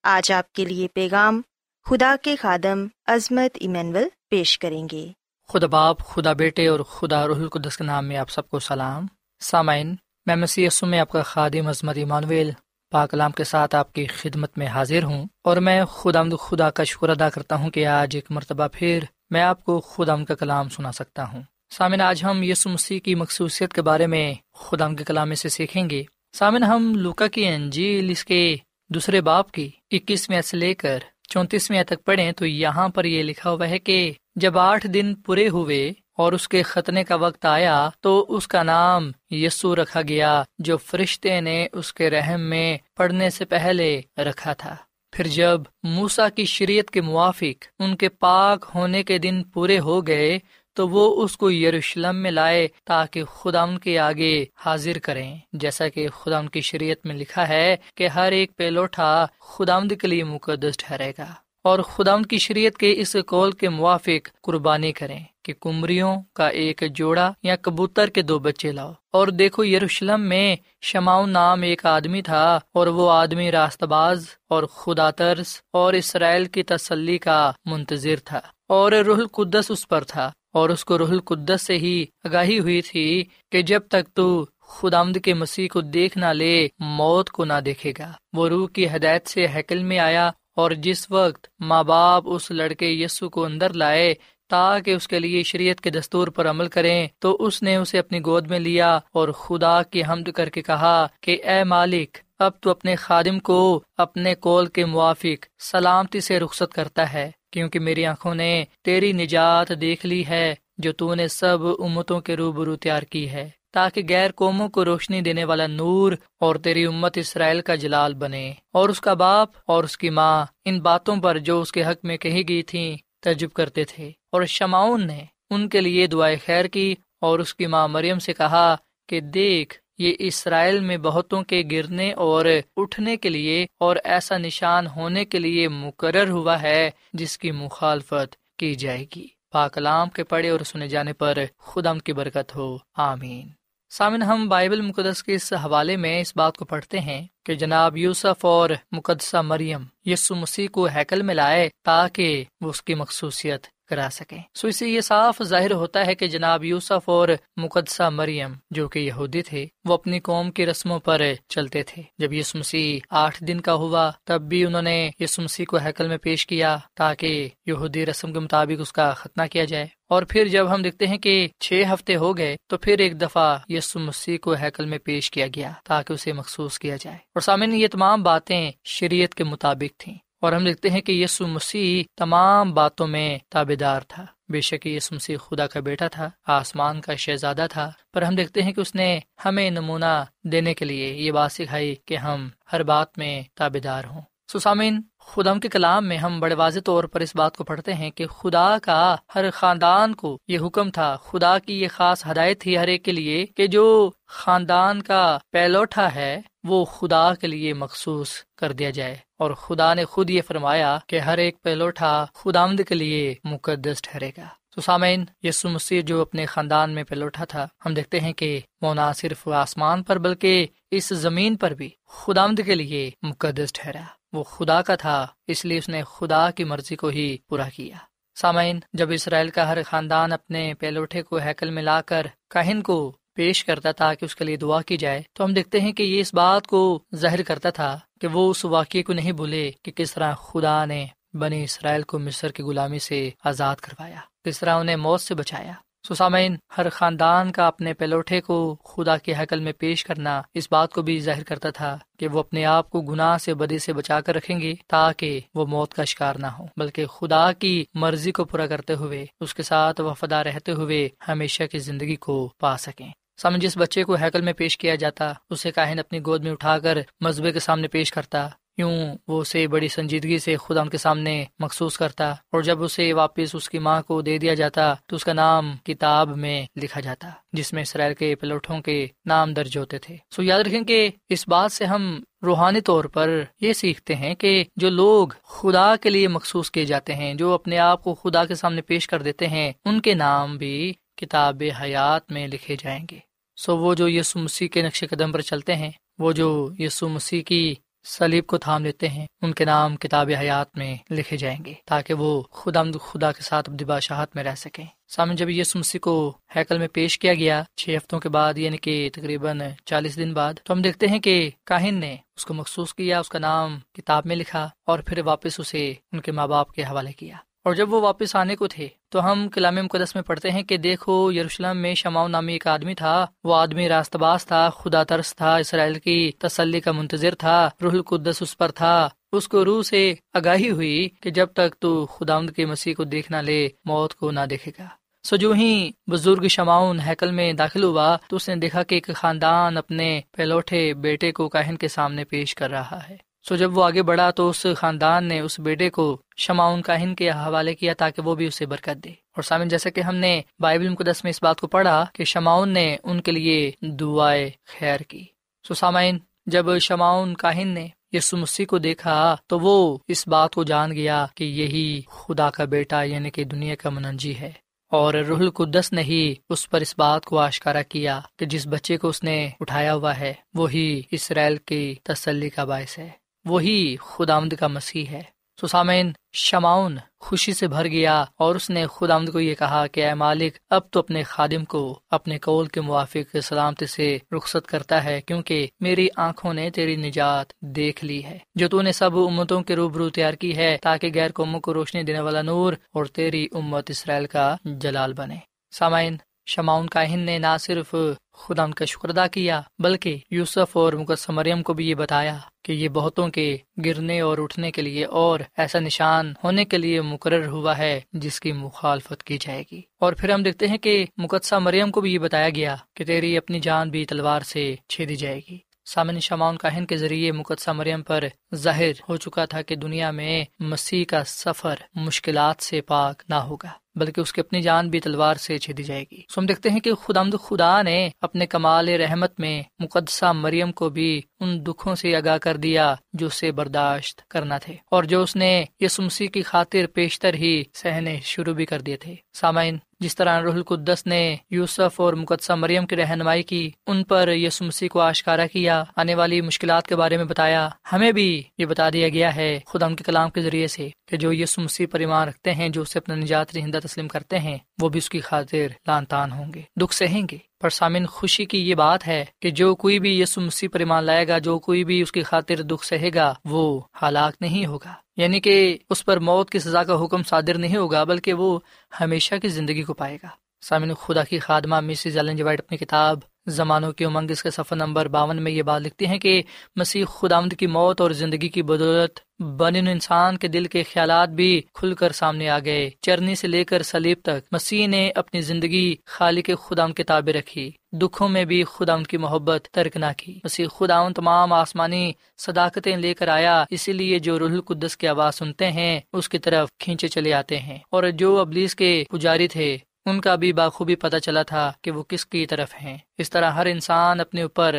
آج 0.03 0.31
آپ 0.31 0.53
کے 0.53 0.65
لیے 0.65 0.87
پیغام 0.87 1.41
خدا 1.85 2.15
کے 2.21 2.35
خادم 2.35 2.87
عظمت 3.07 3.57
ایمینول 3.59 4.07
پیش 4.29 4.59
کریں 4.59 4.87
گے۔ 4.91 5.07
خدا 5.47 5.67
باپ، 5.67 5.99
خدا 5.99 6.33
بیٹے 6.33 6.67
اور 6.67 6.79
خدا 6.79 7.27
رح 7.27 7.35
القدس 7.35 7.77
کے 7.77 7.83
نام 7.83 8.07
میں 8.07 8.17
آپ 8.17 8.29
سب 8.29 8.49
کو 8.49 8.59
سلام۔ 8.59 9.05
سامعین، 9.39 9.95
میں 10.25 10.35
مسی 10.35 10.67
میں 10.81 10.99
آپ 10.99 11.09
کا 11.09 11.21
خادم 11.21 11.67
عظمت 11.67 11.97
ایمانویل 11.97 12.51
پاکلام 12.91 13.31
کے 13.31 13.43
ساتھ 13.43 13.75
آپ 13.75 13.93
کی 13.93 14.05
خدمت 14.05 14.57
میں 14.57 14.67
حاضر 14.67 15.03
ہوں 15.03 15.25
اور 15.43 15.57
میں 15.57 15.85
خدا 15.85 16.23
خدا 16.41 16.69
کا 16.69 16.83
شکر 16.83 17.09
ادا 17.09 17.29
کرتا 17.29 17.55
ہوں 17.55 17.69
کہ 17.69 17.85
آج 17.85 18.15
ایک 18.15 18.25
مرتبہ 18.29 18.67
پھر 18.73 19.03
میں 19.29 19.41
آپ 19.41 19.63
کو 19.63 19.79
خدا 19.79 20.23
کا 20.23 20.35
کلام 20.35 20.69
سنا 20.69 20.91
سکتا 20.91 21.31
ہوں۔ 21.31 21.41
سامن 21.69 22.01
آج 22.01 22.23
ہم 22.23 22.43
یسو 22.43 22.69
مسیح 22.69 22.99
کی 22.99 23.15
مخصوصیت 23.15 23.73
کے 23.73 23.81
بارے 23.81 24.07
میں 24.07 24.33
خدا 24.53 24.93
کے 24.93 25.03
کلام 25.03 25.33
سے 25.33 25.49
سیکھیں 25.49 25.89
گے۔ 25.89 26.03
سامن 26.33 26.63
ہم 26.63 26.93
لوکا 26.95 27.27
کی 27.27 27.47
انجیل 27.47 28.09
اس 28.09 28.25
کے 28.25 28.55
دوسرے 28.89 29.21
باپ 29.21 29.51
کی 29.51 29.69
اکیسویں 29.91 30.41
سے 30.41 30.57
لے 30.57 30.73
کر 30.73 30.99
چونتیسویں 31.29 31.83
تک 31.83 32.03
پڑھیں 32.05 32.31
تو 32.31 32.45
یہاں 32.45 32.89
پر 32.89 33.05
یہ 33.05 33.23
لکھا 33.23 33.49
ہوا 33.49 33.69
ہے 33.69 33.79
کہ 33.79 34.11
جب 34.35 34.57
آٹھ 34.57 34.87
دن 34.87 35.15
پورے 35.15 35.47
ہوئے 35.47 35.93
اور 36.17 36.33
اس 36.33 36.47
کے 36.49 36.63
ختنے 36.63 37.03
کا 37.03 37.15
وقت 37.15 37.45
آیا 37.45 37.89
تو 38.01 38.25
اس 38.29 38.47
کا 38.47 38.63
نام 38.63 39.11
یسو 39.29 39.75
رکھا 39.75 40.01
گیا، 40.01 40.43
جو 40.59 40.77
فرشتے 40.77 41.41
نے 41.41 41.67
اس 41.71 41.93
کے 41.93 42.09
رحم 42.09 42.41
میں 42.41 42.77
پڑھنے 42.95 43.29
سے 43.29 43.45
پہلے 43.45 44.01
رکھا 44.17 44.53
تھا۔ 44.53 44.75
پھر 45.11 45.27
جب 45.27 45.61
موسا 45.83 46.29
کی 46.29 46.45
شریعت 46.45 46.91
کے 46.91 47.01
موافق 47.01 47.65
ان 47.79 47.95
کے 47.95 48.09
پاک 48.09 48.65
ہونے 48.75 49.03
کے 49.03 49.17
دن 49.17 49.43
پورے 49.43 49.79
ہو 49.79 50.07
گئے، 50.07 50.39
تو 50.73 50.87
وہ 50.87 51.23
اس 51.23 51.37
کو 51.37 51.51
یروشلم 51.51 52.15
میں 52.15 52.31
لائے 52.31 52.67
تاکہ 52.85 53.23
خدا 53.23 53.61
ان 53.61 53.77
کے 53.77 53.99
آگے 53.99 54.45
حاضر 54.55 54.97
کریں۔ 55.03 55.37
جیسا 55.53 55.87
کہ 55.87 56.07
خدا 56.09 56.37
ان 56.37 56.49
کی 56.49 56.61
شریعت 56.61 57.05
میں 57.05 57.15
لکھا 57.15 57.47
ہے 57.47 57.77
کہ 57.95 58.07
ہر 58.07 58.31
ایک 58.31 58.55
پیلوٹا 58.55 59.25
خدا 59.39 59.79
کے 60.01 60.07
لیے 60.07 60.23
مقدس 60.23 60.77
ٹھہرے 60.77 61.11
گا۔ 61.17 61.33
اور 61.67 61.79
خدا 61.79 62.13
ان 62.13 62.25
کی 62.25 62.37
شریعت 62.37 62.77
کے 62.77 62.93
اس 62.97 63.15
قول 63.27 63.51
کے 63.51 63.69
موافق 63.69 64.41
قربانی 64.43 64.91
کریں 64.91 65.19
کہ 65.43 65.53
کمریوں 65.61 66.15
کا 66.33 66.47
ایک 66.47 66.83
جوڑا 66.95 67.31
یا 67.43 67.55
کبوتر 67.55 68.07
کے 68.07 68.21
دو 68.21 68.39
بچے 68.39 68.71
لاؤ۔ 68.71 68.91
اور 69.13 69.27
دیکھو 69.27 69.65
یروشلم 69.65 70.21
میں 70.21 70.55
شماؤ 70.81 71.25
نام 71.25 71.61
ایک 71.61 71.85
آدمی 71.85 72.21
تھا 72.21 72.59
اور 72.73 72.87
وہ 72.87 73.11
آدمی 73.11 73.51
راست 73.51 73.83
باز 73.83 74.25
اور 74.49 74.63
خدا 74.63 75.09
ترس 75.11 75.61
اور 75.73 75.93
اسرائیل 75.93 76.45
کی 76.45 76.63
تسلی 76.63 77.17
کا 77.17 77.51
منتظر 77.65 78.15
تھا 78.23 78.41
اور 78.67 78.91
روح 78.91 79.17
القدس 79.17 79.71
اس 79.71 79.87
پر 79.87 80.03
تھا 80.03 80.31
اور 80.53 80.69
اس 80.69 80.85
کو 80.85 80.97
روح 80.97 81.09
القدس 81.09 81.61
سے 81.61 81.77
ہی 81.77 82.05
آگاہی 82.23 82.59
ہوئی 82.59 82.81
تھی 82.81 83.23
کہ 83.51 83.61
جب 83.61 83.81
تک 83.87 84.13
تو 84.13 84.45
خدامد 84.61 85.17
کے 85.23 85.33
مسیح 85.33 85.67
کو 85.71 85.81
دیکھ 85.81 86.17
نہ 86.17 86.25
لے 86.25 86.67
موت 86.79 87.29
کو 87.29 87.45
نہ 87.45 87.59
دیکھے 87.65 87.93
گا۔ 87.99 88.11
وہ 88.33 88.47
روح 88.47 88.67
کی 88.67 88.87
ہدایت 88.87 89.27
سے 89.27 89.47
ہیکل 89.47 89.83
میں 89.83 89.99
آیا 89.99 90.31
اور 90.57 90.71
جس 90.71 91.05
وقت 91.11 91.47
ماں 91.59 91.83
باپ 91.83 92.23
اس 92.25 92.51
لڑکے 92.51 92.89
یسو 92.91 93.29
کو 93.29 93.45
اندر 93.45 93.73
لائے 93.73 94.13
تاکہ 94.49 94.91
اس 94.91 95.07
کے 95.07 95.19
لیے 95.19 95.43
شریعت 95.43 95.81
کے 95.81 95.89
دستور 95.89 96.27
پر 96.27 96.49
عمل 96.49 96.67
کریں، 96.67 97.07
تو 97.19 97.35
اس 97.39 97.61
نے 97.63 97.75
اسے 97.75 97.99
اپنی 97.99 98.19
گود 98.19 98.49
میں 98.49 98.59
لیا 98.59 98.99
اور 99.13 99.29
خدا 99.31 99.81
کی 99.83 100.01
حمد 100.03 100.31
کر 100.35 100.49
کے 100.49 100.61
کہا 100.61 101.07
کہ 101.21 101.37
اے 101.43 101.63
مالک، 101.63 102.17
اب 102.39 102.51
تو 102.61 102.69
اپنے 102.69 102.95
خادم 102.95 103.39
کو 103.39 103.59
اپنے 103.97 104.35
کول 104.35 104.65
کے 104.65 104.85
موافق 104.85 105.45
سلامتی 105.71 106.19
سے 106.19 106.39
رخصت 106.39 106.73
کرتا 106.73 107.11
ہے، 107.13 107.29
کیونکہ 107.51 107.79
میری 107.79 108.05
آنکھوں 108.05 108.35
نے 108.35 108.63
تیری 108.85 109.11
نجات 109.11 109.71
دیکھ 109.81 110.05
لی 110.05 110.23
ہے 110.25 110.55
جو 110.77 110.91
تو 110.91 111.13
نے 111.15 111.27
سب 111.27 111.67
امتوں 111.79 112.19
کے 112.21 112.35
روبرو 112.35 112.75
تیار 112.75 113.03
کی 113.03 113.29
ہے۔ 113.29 113.49
تاکہ 113.73 114.01
غیر 114.09 114.31
قوموں 114.31 114.69
کو 114.69 114.85
روشنی 114.85 115.21
دینے 115.21 115.43
والا 115.43 115.67
نور 115.67 116.13
اور 116.39 116.55
تیری 116.55 116.85
امت 116.85 117.17
اسرائیل 117.17 117.61
کا 117.61 117.75
جلال 117.75 118.13
بنے۔ 118.13 118.53
اور 118.73 118.89
اس 118.89 119.01
کا 119.01 119.13
باپ 119.13 119.49
اور 119.67 119.83
اس 119.83 119.97
کی 119.97 120.09
ماں 120.09 120.45
ان 120.65 120.79
باتوں 120.79 121.15
پر 121.15 121.37
جو 121.37 121.61
اس 121.61 121.71
کے 121.71 121.83
حق 121.83 122.05
میں 122.05 122.17
کہی 122.17 122.49
گئی 122.49 122.63
تھی 122.63 122.97
تجب 123.21 123.51
کرتے 123.51 123.83
تھے۔ 123.83 124.11
اور 124.31 124.45
شماؤن 124.45 125.07
نے 125.07 125.23
ان 125.49 125.69
کے 125.69 125.81
لیے 125.81 126.07
دعائیں 126.07 126.37
خیر 126.45 126.65
کی 126.65 126.95
اور 127.21 127.39
اس 127.39 127.55
کی 127.55 127.65
ماں 127.65 127.87
مریم 127.87 128.19
سے 128.19 128.33
کہا 128.33 128.75
کہ 129.09 129.19
دیکھ، 129.19 129.77
یہ 129.97 130.13
اسرائیل 130.19 130.79
میں 130.79 130.97
بہتوں 130.97 131.43
کے 131.43 131.63
گرنے 131.71 132.13
اور 132.13 132.45
اٹھنے 132.75 133.17
کے 133.17 133.29
لیے 133.29 133.65
اور 133.79 133.95
ایسا 134.03 134.37
نشان 134.37 134.87
ہونے 134.87 135.25
کے 135.25 135.39
لیے 135.39 135.67
مقرر 135.67 136.29
ہوا 136.29 136.61
ہے 136.61 136.89
جس 137.13 137.37
کی 137.37 137.51
مخالفت 137.51 138.35
کی 138.59 138.75
جائے 138.75 139.05
گی۔ 139.15 139.36
پاکلام 139.51 140.09
کے 140.09 140.23
پڑھے 140.23 140.49
اور 140.49 140.59
سنے 140.59 140.87
جانے 140.87 141.13
پر 141.13 141.37
خدم 141.57 141.99
کی 141.99 142.13
برکت 142.13 142.55
ہو۔ 142.55 142.77
آمین۔ 142.93 143.49
سامن 143.89 144.21
ہم 144.21 144.49
بائبل 144.49 144.81
مقدس 144.81 145.23
کے 145.23 145.33
اس 145.35 145.53
حوالے 145.53 145.97
میں 145.97 146.21
اس 146.21 146.33
بات 146.35 146.57
کو 146.57 146.65
پڑھتے 146.65 146.99
ہیں 146.99 147.27
کہ 147.45 147.55
جناب 147.55 147.97
یوسف 147.97 148.45
اور 148.45 148.69
مقدسہ 148.91 149.37
مریم 149.37 149.83
یسو 150.05 150.35
مسیح 150.35 150.67
کو 150.71 150.85
ہیکل 150.85 151.21
میں 151.21 151.35
لائے 151.35 151.69
تاکہ 151.83 152.43
وہ 152.61 152.69
اس 152.69 152.83
کی 152.83 152.93
مخصوصیت 152.93 153.67
کرا 153.87 154.07
سکیں۔ 154.11 154.37
سو 154.55 154.67
اسے 154.67 154.87
یہ 154.87 155.01
صاف 155.01 155.41
ظاہر 155.43 155.71
ہوتا 155.71 156.05
ہے 156.05 156.15
کہ 156.15 156.27
جناب 156.27 156.63
یوسف 156.63 157.09
اور 157.09 157.29
مقدسہ 157.57 158.09
مریم 158.09 158.53
جو 158.71 158.89
کہ 158.89 158.99
یہودی 158.99 159.41
تھے، 159.41 159.65
وہ 159.85 159.93
اپنی 159.93 160.19
قوم 160.19 160.51
کی 160.51 160.65
رسموں 160.65 160.99
پر 160.99 161.21
چلتے 161.47 161.83
تھے۔ 161.83 162.03
جب 162.17 162.33
یس 162.33 162.55
مسیح 162.55 162.99
آٹھ 163.09 163.43
دن 163.43 163.61
کا 163.61 163.73
ہوا، 163.73 164.11
تب 164.25 164.41
بھی 164.41 164.65
انہوں 164.65 164.81
نے 164.81 165.09
یس 165.19 165.39
مسیح 165.39 165.65
کو 165.65 165.77
حکل 165.77 166.07
میں 166.07 166.17
پیش 166.17 166.47
کیا 166.47 166.77
تاکہ 166.95 167.49
یہودی 167.65 168.05
رسم 168.05 168.33
کے 168.33 168.39
مطابق 168.39 168.81
اس 168.81 168.93
کا 168.93 169.11
ختنہ 169.11 169.45
کیا 169.51 169.65
جائے۔ 169.65 169.87
اور 170.09 170.23
پھر 170.23 170.47
جب 170.47 170.73
ہم 170.73 170.81
دیکھتے 170.81 171.07
ہیں 171.07 171.17
کہ 171.17 171.47
چھ 171.59 171.83
ہفتے 171.93 172.15
ہو 172.15 172.37
گئے، 172.37 172.57
تو 172.67 172.77
پھر 172.77 172.99
ایک 172.99 173.21
دفعہ 173.21 173.57
یسو 173.69 173.99
مسیح 173.99 174.37
کو 174.41 174.53
ہیکل 174.53 174.85
میں 174.85 174.97
پیش 174.97 175.31
کیا 175.31 175.47
گیا 175.55 175.71
تاکہ 175.83 176.13
اسے 176.13 176.33
مخصوص 176.33 176.79
کیا 176.79 176.95
جائے۔ 176.99 177.17
اور 177.17 177.41
سامنے 177.41 177.77
یہ 177.77 177.87
تمام 177.87 178.23
باتیں 178.23 178.71
شریعت 178.85 179.35
کے 179.35 179.43
مطابق 179.43 179.99
تھیں۔ 179.99 180.17
اور 180.41 180.53
ہم 180.53 180.63
دیکھتے 180.63 180.89
ہیں 180.89 181.01
کہ 181.01 181.11
یسو 181.11 181.47
مسیح 181.47 182.03
تمام 182.15 182.73
باتوں 182.73 183.07
میں 183.07 183.37
تابے 183.49 183.75
دار 183.75 184.01
تھا۔ 184.07 184.25
بے 184.49 184.61
شک 184.61 184.87
یسو 184.87 185.15
مسیح 185.15 185.37
خدا 185.37 185.67
کا 185.67 185.79
بیٹا 185.79 186.07
تھا، 186.07 186.29
آسمان 186.47 187.01
کا 187.01 187.15
شہزادہ 187.15 187.65
تھا، 187.71 187.91
پر 188.13 188.21
ہم 188.21 188.35
دیکھتے 188.35 188.61
ہیں 188.61 188.71
کہ 188.71 188.81
اس 188.81 188.95
نے 188.95 189.19
ہمیں 189.45 189.69
نمونہ 189.69 190.23
دینے 190.43 190.73
کے 190.73 190.85
لیے 190.85 191.13
یہ 191.13 191.31
بات 191.31 191.51
سکھائی 191.51 191.95
کہ 192.05 192.17
ہم 192.17 192.49
ہر 192.73 192.83
بات 192.83 193.17
میں 193.17 193.41
تابے 193.55 193.79
دار 193.79 194.03
ہوں 194.03 194.21
سسامین 194.53 195.01
خدم 195.19 195.59
کے 195.59 195.69
کلام 195.69 196.07
میں 196.07 196.17
ہم 196.17 196.39
بڑے 196.39 196.55
واضح 196.55 196.79
طور 196.85 197.03
پر 197.03 197.21
اس 197.21 197.35
بات 197.35 197.57
کو 197.57 197.63
پڑھتے 197.63 197.93
ہیں 197.93 198.11
کہ 198.11 198.27
خدا 198.27 198.77
کا 198.79 199.15
ہر 199.35 199.51
خاندان 199.51 200.13
کو 200.15 200.37
یہ 200.47 200.59
حکم 200.59 200.91
تھا، 200.91 201.15
خدا 201.15 201.59
کی 201.59 201.81
یہ 201.81 201.87
خاص 201.87 202.25
ہدایت 202.31 202.61
تھی 202.61 202.77
ہر 202.77 202.87
ایک 202.87 203.05
کے 203.05 203.11
لیے 203.11 203.45
کہ 203.45 203.67
جو 203.67 204.11
خاندان 204.27 205.01
کا 205.01 205.37
پہلوٹا 205.51 206.07
ہے، 206.15 206.41
وہ 206.63 206.85
خدا 206.85 207.33
کے 207.33 207.47
لیے 207.47 207.73
مخصوص 207.73 208.29
کر 208.57 208.71
دیا 208.71 208.89
جائے۔ 208.89 209.26
اور 209.37 209.51
خدا 209.51 209.93
نے 209.93 210.05
خود 210.05 210.29
یہ 210.29 210.41
فرمایا 210.47 210.97
کہ 211.07 211.19
ہر 211.19 211.37
ایک 211.37 211.61
پہلوٹا 211.61 212.25
خدامد 212.33 212.81
کے 212.87 212.95
لیے 212.95 213.33
مقدس 213.43 214.01
ٹھہرے 214.01 214.31
گا۔ 214.37 214.47
تو 214.75 214.81
سامعین 214.81 215.25
یسو 215.43 215.69
مسیح 215.69 216.01
جو 216.01 216.21
اپنے 216.21 216.45
خاندان 216.45 216.91
میں 216.91 217.03
پہلوٹا 217.03 217.45
تھا، 217.45 217.67
ہم 217.85 217.93
دیکھتے 217.93 218.19
ہیں 218.19 218.33
کہ 218.33 218.59
وہ 218.81 218.93
نہ 218.93 219.11
صرف 219.15 219.47
آسمان 219.47 220.03
پر 220.03 220.17
بلکہ 220.17 220.67
اس 220.91 221.07
زمین 221.07 221.55
پر 221.55 221.71
بھی 221.71 221.89
خدا 222.07 222.43
آمد 222.43 222.59
کے 222.65 222.75
لیے 222.75 223.11
مقدس 223.21 223.73
ٹھہرا۔ 223.73 224.01
وہ 224.33 224.43
خدا 224.43 224.81
کا 224.81 224.95
تھا، 224.95 225.27
اس 225.47 225.65
لیے 225.65 225.77
اس 225.77 225.89
نے 225.89 226.03
خدا 226.03 226.51
کی 226.51 226.63
مرضی 226.63 226.95
کو 226.95 227.07
ہی 227.07 227.37
پورا 227.49 227.69
کیا۔ 227.75 227.97
سامعین، 228.35 228.79
جب 228.93 229.11
اسرائیل 229.11 229.49
کا 229.49 229.67
ہر 229.67 229.83
خاندان 229.83 230.31
اپنے 230.31 230.73
پیلوٹے 230.73 231.21
کو 231.21 231.37
ہیکل 231.37 231.69
میں 231.69 231.83
لا 231.83 232.01
کر 232.01 232.27
کہن 232.49 232.81
کو 232.81 233.17
پیش 233.37 233.63
کرتا 233.65 233.91
تھا 233.91 234.13
کہ 234.13 234.25
اس 234.25 234.35
کے 234.35 234.45
لیے 234.45 234.57
دعا 234.57 234.81
کی 234.81 234.97
جائے، 234.97 235.21
تو 235.33 235.43
ہم 235.43 235.53
دیکھتے 235.53 235.81
ہیں 235.81 235.91
کہ 235.91 236.03
یہ 236.03 236.19
اس 236.21 236.33
بات 236.33 236.67
کو 236.67 236.81
ظاہر 237.15 237.43
کرتا 237.43 237.69
تھا 237.69 237.97
کہ 238.21 238.27
وہ 238.27 238.49
اس 238.51 238.65
واقعے 238.65 239.03
کو 239.03 239.13
نہیں 239.13 239.31
بھولے 239.31 239.71
کہ 239.83 239.91
کس 239.91 240.13
طرح 240.13 240.33
خدا 240.33 240.85
نے 240.85 241.05
بنی 241.33 241.63
اسرائیل 241.63 242.03
کو 242.03 242.19
مصر 242.19 242.51
کی 242.51 242.63
غلامی 242.63 242.99
سے 242.99 243.29
آزاد 243.43 243.75
کروایا، 243.75 244.19
کس 244.45 244.59
طرح 244.59 244.79
انہیں 244.79 244.95
موت 244.95 245.21
سے 245.21 245.35
بچایا۔ 245.35 245.73
سسامین 246.07 246.55
ہر 246.77 246.89
خاندان 246.89 247.51
کا 247.51 247.65
اپنے 247.67 247.93
پلوٹے 247.93 248.39
کو 248.41 248.57
خدا 248.85 249.17
کے 249.17 249.33
حقل 249.33 249.59
میں 249.59 249.71
پیش 249.79 250.03
کرنا 250.05 250.41
اس 250.53 250.67
بات 250.71 250.93
کو 250.93 251.01
بھی 251.01 251.19
ظاہر 251.19 251.43
کرتا 251.43 251.69
تھا 251.69 251.97
کہ 252.19 252.27
وہ 252.27 252.39
اپنے 252.39 252.63
آپ 252.65 252.89
کو 252.89 253.01
گناہ 253.01 253.37
سے 253.37 253.53
بدی 253.53 253.79
سے 253.79 253.93
بچا 253.93 254.19
کر 254.21 254.35
رکھیں 254.35 254.59
گے 254.59 254.73
تاکہ 254.87 255.39
وہ 255.55 255.65
موت 255.65 255.93
کا 255.93 256.03
شکار 256.03 256.35
نہ 256.35 256.47
ہو 256.47 256.65
بلکہ 256.77 257.05
خدا 257.05 257.51
کی 257.51 257.75
مرضی 257.93 258.31
کو 258.31 258.43
پورا 258.45 258.67
کرتے 258.67 258.93
ہوئے، 258.93 259.25
اس 259.39 259.53
کے 259.53 259.63
ساتھ 259.63 260.01
وفادہ 260.01 260.35
رہتے 260.35 260.71
ہوئے 260.71 261.07
ہمیشہ 261.27 261.63
کی 261.71 261.79
زندگی 261.79 262.15
کو 262.15 262.35
پا 262.59 262.75
سکیں۔ 262.77 263.11
سامنے 263.37 263.59
جس 263.59 263.77
بچے 263.77 264.03
کو 264.03 264.15
ہیکل 264.15 264.41
میں 264.41 264.53
پیش 264.53 264.77
کیا 264.77 264.95
جاتا، 264.95 265.33
اسے 265.49 265.71
کاہن 265.71 265.99
اپنی 265.99 266.19
گود 266.25 266.43
میں 266.43 266.51
اٹھا 266.51 266.79
کر 266.79 266.97
مذبے 267.19 267.51
کے 267.51 267.59
سامنے 267.59 267.87
پیش 267.87 268.11
کرتا۔ 268.11 268.49
یوں 268.77 269.15
وہ 269.27 269.41
اسے 269.41 269.67
بڑی 269.67 269.87
سنجیدگی 269.87 270.37
سے 270.37 270.55
خدا 270.57 270.81
ان 270.81 270.89
کے 270.89 270.97
سامنے 270.97 271.45
مخصوص 271.59 271.97
کرتا۔ 271.97 272.31
اور 272.31 272.61
جب 272.61 272.83
اسے 272.83 273.13
واپس 273.13 273.55
اس 273.55 273.69
کی 273.69 273.79
ماں 273.79 274.01
کو 274.01 274.21
دے 274.21 274.37
دیا 274.37 274.53
جاتا، 274.53 274.93
تو 275.05 275.15
اس 275.15 275.23
کا 275.23 275.33
نام 275.33 275.77
کتاب 275.77 276.37
میں 276.37 276.65
لکھا 276.75 276.99
جاتا، 276.99 277.29
جس 277.53 277.73
میں 277.73 277.81
اسرائیل 277.81 278.13
کے 278.13 278.35
پلوٹوں 278.35 278.81
کے 278.81 279.07
نام 279.25 279.53
درج 279.53 279.77
ہوتے 279.77 279.97
تھے۔ 279.97 280.17
سو 280.31 280.43
یاد 280.43 280.59
رکھیں 280.59 280.81
کہ 280.81 281.09
اس 281.29 281.47
بات 281.47 281.71
سے 281.71 281.85
ہم 281.85 282.23
روحانی 282.45 282.81
طور 282.81 283.03
پر 283.05 283.41
یہ 283.61 283.73
سیکھتے 283.73 284.15
ہیں 284.15 284.35
کہ 284.35 284.63
جو 284.75 284.89
لوگ 284.89 285.27
خدا 285.43 285.95
کے 285.95 286.09
لیے 286.09 286.27
مخصوص 286.27 286.71
کیے 286.71 286.85
جاتے 286.85 287.13
ہیں، 287.13 287.33
جو 287.33 287.53
اپنے 287.53 287.77
آپ 287.77 288.03
کو 288.03 288.15
خدا 288.15 288.45
کے 288.45 288.55
سامنے 288.55 288.81
پیش 288.81 289.07
کر 289.07 289.21
دیتے 289.21 289.47
ہیں، 289.47 289.73
ان 289.85 290.01
کے 290.01 290.13
نام 290.13 290.57
بھی 290.57 290.93
کتاب 291.15 291.63
حیات 291.81 292.31
میں 292.31 292.47
لکھے 292.47 292.75
جائیں 292.79 293.05
گے۔ 293.11 293.26
سو 293.57 293.77
وہ 293.77 293.93
جو 293.93 294.09
یسو 294.09 294.39
مسیح 294.39 294.67
کے 294.67 294.81
نقش 294.81 295.03
قدم 295.09 295.31
پر 295.31 295.41
چلتے 295.41 295.75
ہیں، 295.75 295.91
وہ 296.19 296.31
جو 296.31 296.69
یسو 296.79 297.09
مسیح 297.09 297.41
کی 297.41 297.75
سلیب 298.05 298.47
کو 298.47 298.57
تھام 298.57 298.85
لیتے 298.85 299.07
ہیں، 299.07 299.25
ان 299.41 299.53
کے 299.53 299.65
نام 299.65 299.95
کتاب 299.95 300.29
حیات 300.39 300.77
میں 300.77 300.95
لکھے 301.11 301.37
جائیں 301.37 301.65
گے 301.65 301.73
تاکہ 301.85 302.13
وہ 302.13 302.41
خدا 302.41 302.83
خدا 303.01 303.31
کے 303.31 303.41
ساتھ 303.41 303.69
بادشاہت 303.69 304.35
میں 304.35 304.43
رہ 304.43 304.55
سکیں۔ 304.55 304.85
سامنے 305.07 305.35
جب 305.35 305.49
یسو 305.49 305.79
مسیح 305.79 305.99
کو 305.99 306.37
ہیکل 306.55 306.77
میں 306.77 306.87
پیش 306.87 307.19
کیا 307.19 307.33
گیا 307.33 307.63
چھ 307.75 307.89
ہفتوں 307.89 308.19
کے 308.19 308.29
بعد 308.29 308.57
یعنی 308.57 308.77
کہ 308.77 309.09
تقریباً 309.13 309.61
چالیس 309.85 310.15
دن 310.15 310.33
بعد، 310.33 310.53
تو 310.63 310.73
ہم 310.73 310.81
دیکھتے 310.81 311.07
ہیں 311.07 311.19
کہ 311.19 311.49
کاہن 311.63 311.95
نے 311.95 312.15
اس 312.35 312.45
کو 312.45 312.53
مخصوص 312.53 312.93
کیا، 312.93 313.19
اس 313.19 313.29
کا 313.29 313.39
نام 313.39 313.79
کتاب 313.93 314.25
میں 314.25 314.35
لکھا 314.35 314.69
اور 314.85 314.99
پھر 314.99 315.19
واپس 315.25 315.59
اسے 315.59 315.93
ان 316.11 316.19
کے 316.19 316.31
ماں 316.31 316.47
باپ 316.47 316.71
کے 316.71 316.83
حوالے 316.83 317.13
کیا۔ 317.13 317.35
اور 317.67 317.75
جب 317.75 317.93
وہ 317.93 318.01
واپس 318.01 318.35
آنے 318.35 318.55
کو 318.55 318.67
تھے، 318.67 318.87
تو 319.09 319.31
ہم 319.31 319.49
کلام 319.49 319.75
مقدس 319.75 320.15
میں 320.15 320.23
پڑھتے 320.23 320.51
ہیں 320.51 320.63
کہ 320.63 320.77
دیکھو، 320.77 321.31
یروشلم 321.31 321.77
میں 321.77 321.95
شماؤ 321.95 322.27
نامی 322.27 322.53
ایک 322.53 322.67
آدمی 322.67 322.93
تھا۔ 322.93 323.25
وہ 323.43 323.55
آدمی 323.55 323.89
راست 323.89 324.15
باز 324.15 324.45
تھا، 324.45 324.69
خدا 324.69 325.03
ترس 325.03 325.35
تھا، 325.35 325.55
اسرائیل 325.55 325.99
کی 325.99 326.31
تسلی 326.39 326.79
کا 326.79 326.91
منتظر 326.91 327.35
تھا، 327.35 327.69
روح 327.81 327.91
القدس 327.91 328.41
اس 328.41 328.57
پر 328.57 328.71
تھا۔ 328.71 329.09
اس 329.31 329.47
کو 329.47 329.65
روح 329.65 329.83
سے 329.83 330.13
آگاہی 330.33 330.69
ہوئی 330.69 331.09
کہ 331.21 331.29
جب 331.29 331.47
تک 331.47 331.75
تو 331.79 332.05
خدا 332.05 332.39
کے 332.55 332.65
مسیح 332.65 332.93
کو 332.93 333.03
دیکھنا 333.03 333.41
لے، 333.41 333.69
موت 333.85 334.13
کو 334.13 334.31
نہ 334.31 334.39
دیکھے 334.49 334.71
گا۔ 334.79 334.87
سو 335.23 335.35
جو 335.35 335.51
ہی 335.51 335.91
بزرگ 336.11 336.47
شماؤن 336.47 336.99
ہیکل 336.99 337.31
میں 337.31 337.53
داخل 337.53 337.83
ہوا، 337.83 338.17
تو 338.29 338.35
اس 338.35 338.49
نے 338.49 338.55
دیکھا 338.55 338.83
کہ 338.83 338.95
ایک 338.95 339.09
خاندان 339.15 339.77
اپنے 339.77 340.21
پہلوٹے 340.31 340.93
بیٹے 340.93 341.31
کو 341.31 341.49
کاہن 341.49 341.77
کے 341.77 341.87
سامنے 341.87 342.23
پیش 342.23 342.55
کر 342.55 342.69
رہا 342.69 342.99
ہے۔ 343.09 343.26
سو 343.49 343.55
جب 343.55 343.77
وہ 343.77 343.83
آگے 343.83 344.03
بڑھا 344.03 344.29
تو 344.29 344.49
اس 344.49 344.65
خاندان 344.77 345.25
نے 345.25 345.39
اس 345.39 345.59
بیٹے 345.59 345.89
کو 345.89 346.21
شماؤن 346.37 346.81
کاہن 346.81 347.15
کے 347.15 347.29
حوالے 347.29 347.75
کیا 347.75 347.93
تاکہ 347.93 348.21
وہ 348.21 348.35
بھی 348.35 348.45
اسے 348.45 348.65
برکت 348.65 349.03
دے۔ 349.03 349.09
اور 349.09 349.43
سامن 349.43 349.67
جیسے 349.67 349.91
کہ 349.91 350.01
ہم 350.01 350.15
نے 350.15 350.41
بائبل 350.59 350.89
مقدس 350.89 351.23
میں 351.23 351.29
اس 351.29 351.43
بات 351.43 351.61
کو 351.61 351.67
پڑھا 351.67 352.05
کہ 352.13 352.23
شماؤن 352.23 352.69
نے 352.69 352.97
ان 353.03 353.21
کے 353.21 353.31
لیے 353.31 353.71
دعائیں 353.81 354.49
خیر 354.79 354.99
کی۔ 354.99 355.25
سو 355.67 355.73
سامعین، 355.73 356.17
جب 356.45 356.77
شماؤن 356.77 357.33
کاہن 357.33 357.67
نے 357.67 357.87
یسو 358.11 358.37
مسیح 358.37 358.65
کو 358.65 358.77
دیکھا 358.77 359.35
تو 359.47 359.59
وہ 359.59 359.97
اس 360.07 360.27
بات 360.27 360.53
کو 360.53 360.63
جان 360.63 360.91
گیا 360.91 361.25
کہ 361.35 361.43
یہی 361.43 362.01
خدا 362.07 362.49
کا 362.49 362.65
بیٹا 362.65 363.03
یعنی 363.03 363.29
کہ 363.29 363.43
دنیا 363.43 363.75
کا 363.75 363.89
مننجی 363.89 364.35
ہے۔ 364.35 364.51
اور 364.91 365.13
روح 365.13 365.39
القدس 365.39 365.93
نے 365.93 366.01
ہی 366.01 366.35
اس 366.49 366.69
پر 366.69 366.81
اس 366.81 366.95
بات 366.97 367.25
کو 367.25 367.39
آشکارا 367.39 367.81
کیا 367.81 368.19
کہ 368.39 368.45
جس 368.45 368.67
بچے 368.67 368.97
کو 368.97 369.07
اس 369.07 369.23
نے 369.23 369.49
اٹھایا 369.59 369.93
ہوا 369.93 370.19
ہے، 370.19 370.33
وہی 370.53 371.01
اسرائیل 371.11 371.57
کی 371.57 371.95
تسلی 372.03 372.49
کا 372.49 372.63
باعث 372.63 372.99
ہے۔ 372.99 373.26
وہی 373.45 373.95
خدا 374.01 374.35
آمد 374.35 374.53
کا 374.59 374.67
مسیح 374.67 375.05
ہے۔ 375.05 375.23
سسامین 375.61 376.11
شماؤن 376.33 376.97
خوشی 377.19 377.53
سے 377.53 377.67
بھر 377.67 377.87
گیا 377.87 378.25
اور 378.37 378.55
اس 378.55 378.69
نے 378.69 378.85
خدا 378.87 379.15
آمد 379.15 379.31
کو 379.31 379.39
یہ 379.39 379.55
کہا 379.55 379.87
کہ 379.87 380.05
اے 380.05 380.13
مالک، 380.13 380.57
اب 380.69 380.81
تو 380.91 380.99
اپنے 380.99 381.23
خادم 381.23 381.65
کو 381.65 381.99
اپنے 382.09 382.37
قول 382.37 382.67
کے 382.67 382.81
موافق 382.81 383.35
سلامتی 383.43 383.85
سے 383.85 384.17
رخصت 384.37 384.67
کرتا 384.67 385.03
ہے 385.03 385.21
کیونکہ 385.21 385.67
میری 385.79 386.07
آنکھوں 386.15 386.53
نے 386.53 386.69
تیری 386.69 386.95
نجات 386.95 387.45
دیکھ 387.61 388.05
لی 388.05 388.23
ہے۔ 388.23 388.37
جو 388.55 388.67
تو 388.67 388.81
نے 388.81 388.91
سب 388.91 389.17
امتوں 389.17 389.61
کے 389.61 389.75
روبرو 389.75 390.09
تیار 390.09 390.33
کی 390.33 390.57
ہے 390.57 390.77
تاکہ 390.81 391.11
غیر 391.15 391.31
قوموں 391.31 391.59
کو 391.59 391.73
روشنی 391.73 392.03
دینے 392.03 392.19
والا 392.19 392.41
نور 392.41 392.73
اور 392.93 393.05
تیری 393.05 393.47
امت 393.51 393.89
اسرائیل 393.89 394.25
کا 394.25 394.55
جلال 394.63 395.13
بنے۔ 395.13 395.37
سامعین 395.71 396.17
شماؤن 396.47 396.87
کاہن 396.87 397.19
نے 397.19 397.39
نہ 397.39 397.57
صرف 397.59 397.95
خدا 398.33 398.63
ان 398.63 398.73
کا 398.73 398.85
شکر 398.85 399.09
ادا 399.09 399.27
کیا، 399.27 399.61
بلکہ 399.79 400.17
یوسف 400.31 400.77
اور 400.77 400.93
مقدس 400.93 401.29
مریم 401.29 401.63
کو 401.63 401.73
بھی 401.73 401.89
یہ 401.89 401.95
بتایا 401.95 402.37
کہ 402.63 402.71
یہ 402.71 402.89
بہتوں 402.89 403.27
کے 403.27 403.57
گرنے 403.85 404.21
اور 404.21 404.37
اٹھنے 404.37 404.71
کے 404.71 404.81
لیے 404.81 405.05
اور 405.05 405.39
ایسا 405.57 405.79
نشان 405.79 406.33
ہونے 406.43 406.65
کے 406.65 406.77
لیے 406.77 407.01
مقرر 407.01 407.47
ہوا 407.47 407.77
ہے 407.77 407.99
جس 408.13 408.39
کی 408.39 408.51
مخالفت 408.51 409.23
کی 409.23 409.37
جائے 409.41 409.63
گی۔ 409.71 409.81
اور 409.99 410.13
پھر 410.13 410.29
ہم 410.29 410.43
دیکھتے 410.43 410.67
ہیں 410.67 410.77
کہ 410.77 411.05
مقدسہ 411.17 411.55
مریم 411.55 411.91
کو 411.91 412.01
بھی 412.01 412.13
یہ 412.13 412.19
بتایا 412.19 412.49
گیا 412.49 412.75
کہ 412.95 413.05
تیری 413.05 413.37
اپنی 413.37 413.59
جان 413.59 413.89
بھی 413.89 414.05
تلوار 414.05 414.41
سے 414.41 414.75
چھیدی 414.89 415.15
جائے 415.15 415.39
گی۔ 415.49 415.57
سامن 415.85 416.19
شماؤن 416.19 416.57
کاہن 416.57 416.85
کے 416.85 416.97
ذریعے 416.97 417.31
مقدسہ 417.31 417.71
مریم 417.71 418.01
پر 418.01 418.23
ظاہر 418.55 418.91
ہو 419.09 419.17
چکا 419.17 419.45
تھا 419.45 419.61
کہ 419.61 419.75
دنیا 419.75 420.11
میں 420.11 420.45
مسیح 420.59 421.05
کا 421.07 421.23
سفر 421.23 421.75
مشکلات 421.95 422.63
سے 422.63 422.81
پاک 422.81 423.23
نہ 423.29 423.35
ہوگا۔ 423.35 423.69
بلکہ 423.97 424.21
اس 424.21 424.33
کی 424.33 424.41
اپنی 424.41 424.61
جان 424.61 424.89
بھی 424.89 424.99
تلوار 424.99 425.35
سے 425.35 425.57
چھیدی 425.57 425.83
جائے 425.83 426.03
گی۔ 426.11 426.21
سو 426.29 426.41
ہم 426.41 426.45
دیکھتے 426.45 426.69
ہیں 426.69 426.79
کہ 426.79 426.93
خدا 426.93 427.17
خدا 427.23 427.81
نے 427.81 428.09
اپنے 428.21 428.47
کمال 428.47 428.89
رحمت 428.89 429.39
میں 429.39 429.63
مقدسہ 429.79 430.31
مریم 430.33 430.71
کو 430.71 430.89
بھی 430.89 431.21
ان 431.39 431.65
دکھوں 431.65 431.95
سے 431.95 432.15
آگاہ 432.15 432.37
کر 432.37 432.57
دیا 432.57 432.93
جو 433.13 433.27
اسے 433.27 433.51
برداشت 433.51 434.21
کرنا 434.29 434.57
تھے، 434.57 434.75
اور 434.91 435.03
جو 435.03 435.21
اس 435.23 435.35
نے 435.35 435.63
یسمسی 435.79 436.27
کی 436.27 436.41
خاطر 436.41 436.87
پیشتر 436.93 437.33
ہی 437.33 437.63
سہنے 437.73 438.19
شروع 438.23 438.53
بھی 438.53 438.65
کر 438.65 438.81
دیے 438.81 438.97
تھے۔ 438.97 439.15
سامعین، 439.33 439.77
جس 439.99 440.15
طرح 440.15 440.39
رح 440.41 440.53
القدس 440.53 441.05
نے 441.05 441.35
یوسف 441.49 441.99
اور 442.01 442.13
مقدسہ 442.13 442.53
مریم 442.53 442.85
کی 442.85 442.95
رہنمائی 442.95 443.43
کی، 443.43 443.69
ان 443.87 444.03
پر 444.03 444.27
یسمسی 444.27 444.87
کو 444.87 444.99
آشکارا 445.01 445.45
کیا، 445.47 445.83
آنے 445.95 446.15
والی 446.15 446.41
مشکلات 446.41 446.87
کے 446.87 446.95
بارے 446.95 447.17
میں 447.17 447.25
بتایا، 447.25 447.67
ہمیں 447.93 448.11
بھی 448.11 448.43
یہ 448.57 448.65
بتا 448.65 448.89
دیا 448.89 449.09
گیا 449.09 449.35
ہے 449.35 449.59
خدا 449.67 449.85
ان 449.85 449.95
کے 449.95 450.03
کلام 450.03 450.29
کے 450.29 450.41
ذریعے 450.41 450.67
سے 450.67 450.89
کہ 451.07 451.17
جو 451.17 451.33
یسمسی 451.33 451.85
پر 451.85 451.99
ایمان 451.99 452.27
رکھتے 452.27 452.53
ہیں، 452.53 452.69
جو 452.69 452.81
اسے 452.81 452.99
اپنا 452.99 453.15
نجات 453.15 453.55
رہندہ 453.55 453.79
تسلیم 453.83 454.07
کرتے 454.07 454.39
ہیں، 454.39 454.57
وہ 454.81 454.89
بھی 454.89 454.97
اس 454.97 455.09
کی 455.09 455.19
خاطر 455.19 455.67
لان 455.87 456.05
تان 456.05 456.31
ہوں 456.31 456.53
گے، 456.53 456.61
دکھ 456.81 456.95
سہیں 456.95 457.21
گے۔ 457.31 457.37
پر 457.61 457.69
سامن 457.69 458.05
خوشی 458.05 458.45
کی 458.45 458.69
یہ 458.69 458.75
بات 458.75 459.07
ہے 459.07 459.25
کہ 459.39 459.49
جو 459.49 459.75
کوئی 459.75 459.99
بھی 459.99 460.21
یسو 460.21 460.41
مسیح 460.41 460.69
پر 460.71 460.79
ایمان 460.79 461.03
لائے 461.03 461.27
گا، 461.27 461.37
جو 461.37 461.59
کوئی 461.59 461.83
بھی 461.83 462.01
اس 462.01 462.11
کی 462.11 462.23
خاطر 462.23 462.55
دکھ 462.55 462.85
سہے 462.85 463.09
گا، 463.15 463.33
وہ 463.45 463.81
ہلاک 464.01 464.33
نہیں 464.41 464.65
ہوگا۔ 464.65 464.93
یعنی 465.17 465.39
کہ 465.39 465.77
اس 465.89 466.05
پر 466.05 466.19
موت 466.19 466.49
کی 466.49 466.59
سزا 466.59 466.83
کا 466.83 467.05
حکم 467.05 467.23
صادر 467.23 467.57
نہیں 467.57 467.77
ہوگا، 467.77 468.03
بلکہ 468.03 468.33
وہ 468.33 468.59
ہمیشہ 469.01 469.35
کی 469.35 469.47
زندگی 469.47 469.83
کو 469.83 469.93
پائے 469.93 470.17
گا۔ 470.23 470.27
سامن 470.61 470.93
خدا 470.93 471.23
کی 471.23 471.39
خادمہ 471.39 471.79
مسز 471.79 472.17
ایلن 472.17 472.35
جوائٹ 472.35 472.59
اپنی 472.59 472.77
کتاب 472.77 473.19
زمانوں 473.47 473.91
کی 473.91 474.05
امنگ 474.05 474.31
اس 474.31 474.43
کے 474.43 474.49
سفر 474.49 474.75
نمبر 474.75 475.07
باون 475.07 475.43
میں 475.43 475.51
یہ 475.51 475.63
بات 475.63 475.81
لکھتی 475.81 476.05
ہیں 476.05 476.17
کہ 476.17 476.41
مسیح 476.75 477.05
خدامد 477.05 477.53
کی 477.59 477.67
موت 477.67 478.01
اور 478.01 478.11
زندگی 478.11 478.49
کی 478.49 478.63
بدولت 478.63 479.41
بن 479.41 479.75
انسان 479.75 480.37
کے 480.37 480.47
دل 480.47 480.65
کے 480.65 480.83
خیالات 480.83 481.29
بھی 481.29 481.61
کھل 481.73 481.93
کر 481.93 482.11
سامنے 482.11 482.49
آ 482.49 482.59
گئے۔ 482.59 482.89
چرنی 483.01 483.35
سے 483.35 483.47
لے 483.47 483.63
کر 483.63 483.81
سلیب 483.81 484.17
تک 484.23 484.47
مسیح 484.51 484.87
نے 484.87 485.11
اپنی 485.15 485.41
زندگی 485.41 485.95
خالی 486.05 486.41
کے 486.41 486.55
خدام 486.55 486.93
کتابیں 486.93 487.33
رکھی۔ 487.33 487.71
دکھوں 487.91 488.29
میں 488.29 488.45
بھی 488.45 488.63
خدا 488.63 488.93
ان 488.93 489.03
کی 489.03 489.17
محبت 489.17 489.67
ترک 489.71 489.97
نہ 489.97 490.05
کی۔ 490.17 490.39
مسیح 490.43 490.65
خدا 490.67 490.99
ان 490.99 491.13
تمام 491.13 491.53
آسمانی 491.53 492.11
صداقتیں 492.37 492.97
لے 492.97 493.13
کر 493.13 493.27
آیا، 493.27 493.65
اسی 493.69 493.93
لیے 493.93 494.19
جو 494.19 494.39
روح 494.39 494.49
القدس 494.49 494.97
کی 494.97 495.07
آواز 495.07 495.35
سنتے 495.35 495.71
ہیں، 495.71 495.99
اس 496.13 496.29
کی 496.29 496.39
طرف 496.39 496.69
کھینچے 496.79 497.07
چلے 497.07 497.33
آتے 497.33 497.59
ہیں۔ 497.59 497.79
اور 497.89 498.03
جو 498.03 498.39
ابلیس 498.39 498.75
کے 498.75 499.03
پجاری 499.09 499.47
تھے 499.47 499.77
ان 500.07 500.21
کا 500.21 500.35
بھی 500.35 500.53
بخوبی 500.53 500.95
پتہ 500.95 501.17
چلا 501.17 501.43
تھا 501.43 501.73
کہ 501.81 501.91
وہ 501.91 502.03
کس 502.03 502.25
کی 502.25 502.45
طرف 502.45 502.73
ہیں۔ 502.81 502.97
اس 503.17 503.29
طرح 503.29 503.51
ہر 503.51 503.65
انسان 503.65 504.19
اپنے 504.19 504.41
اوپر 504.41 504.75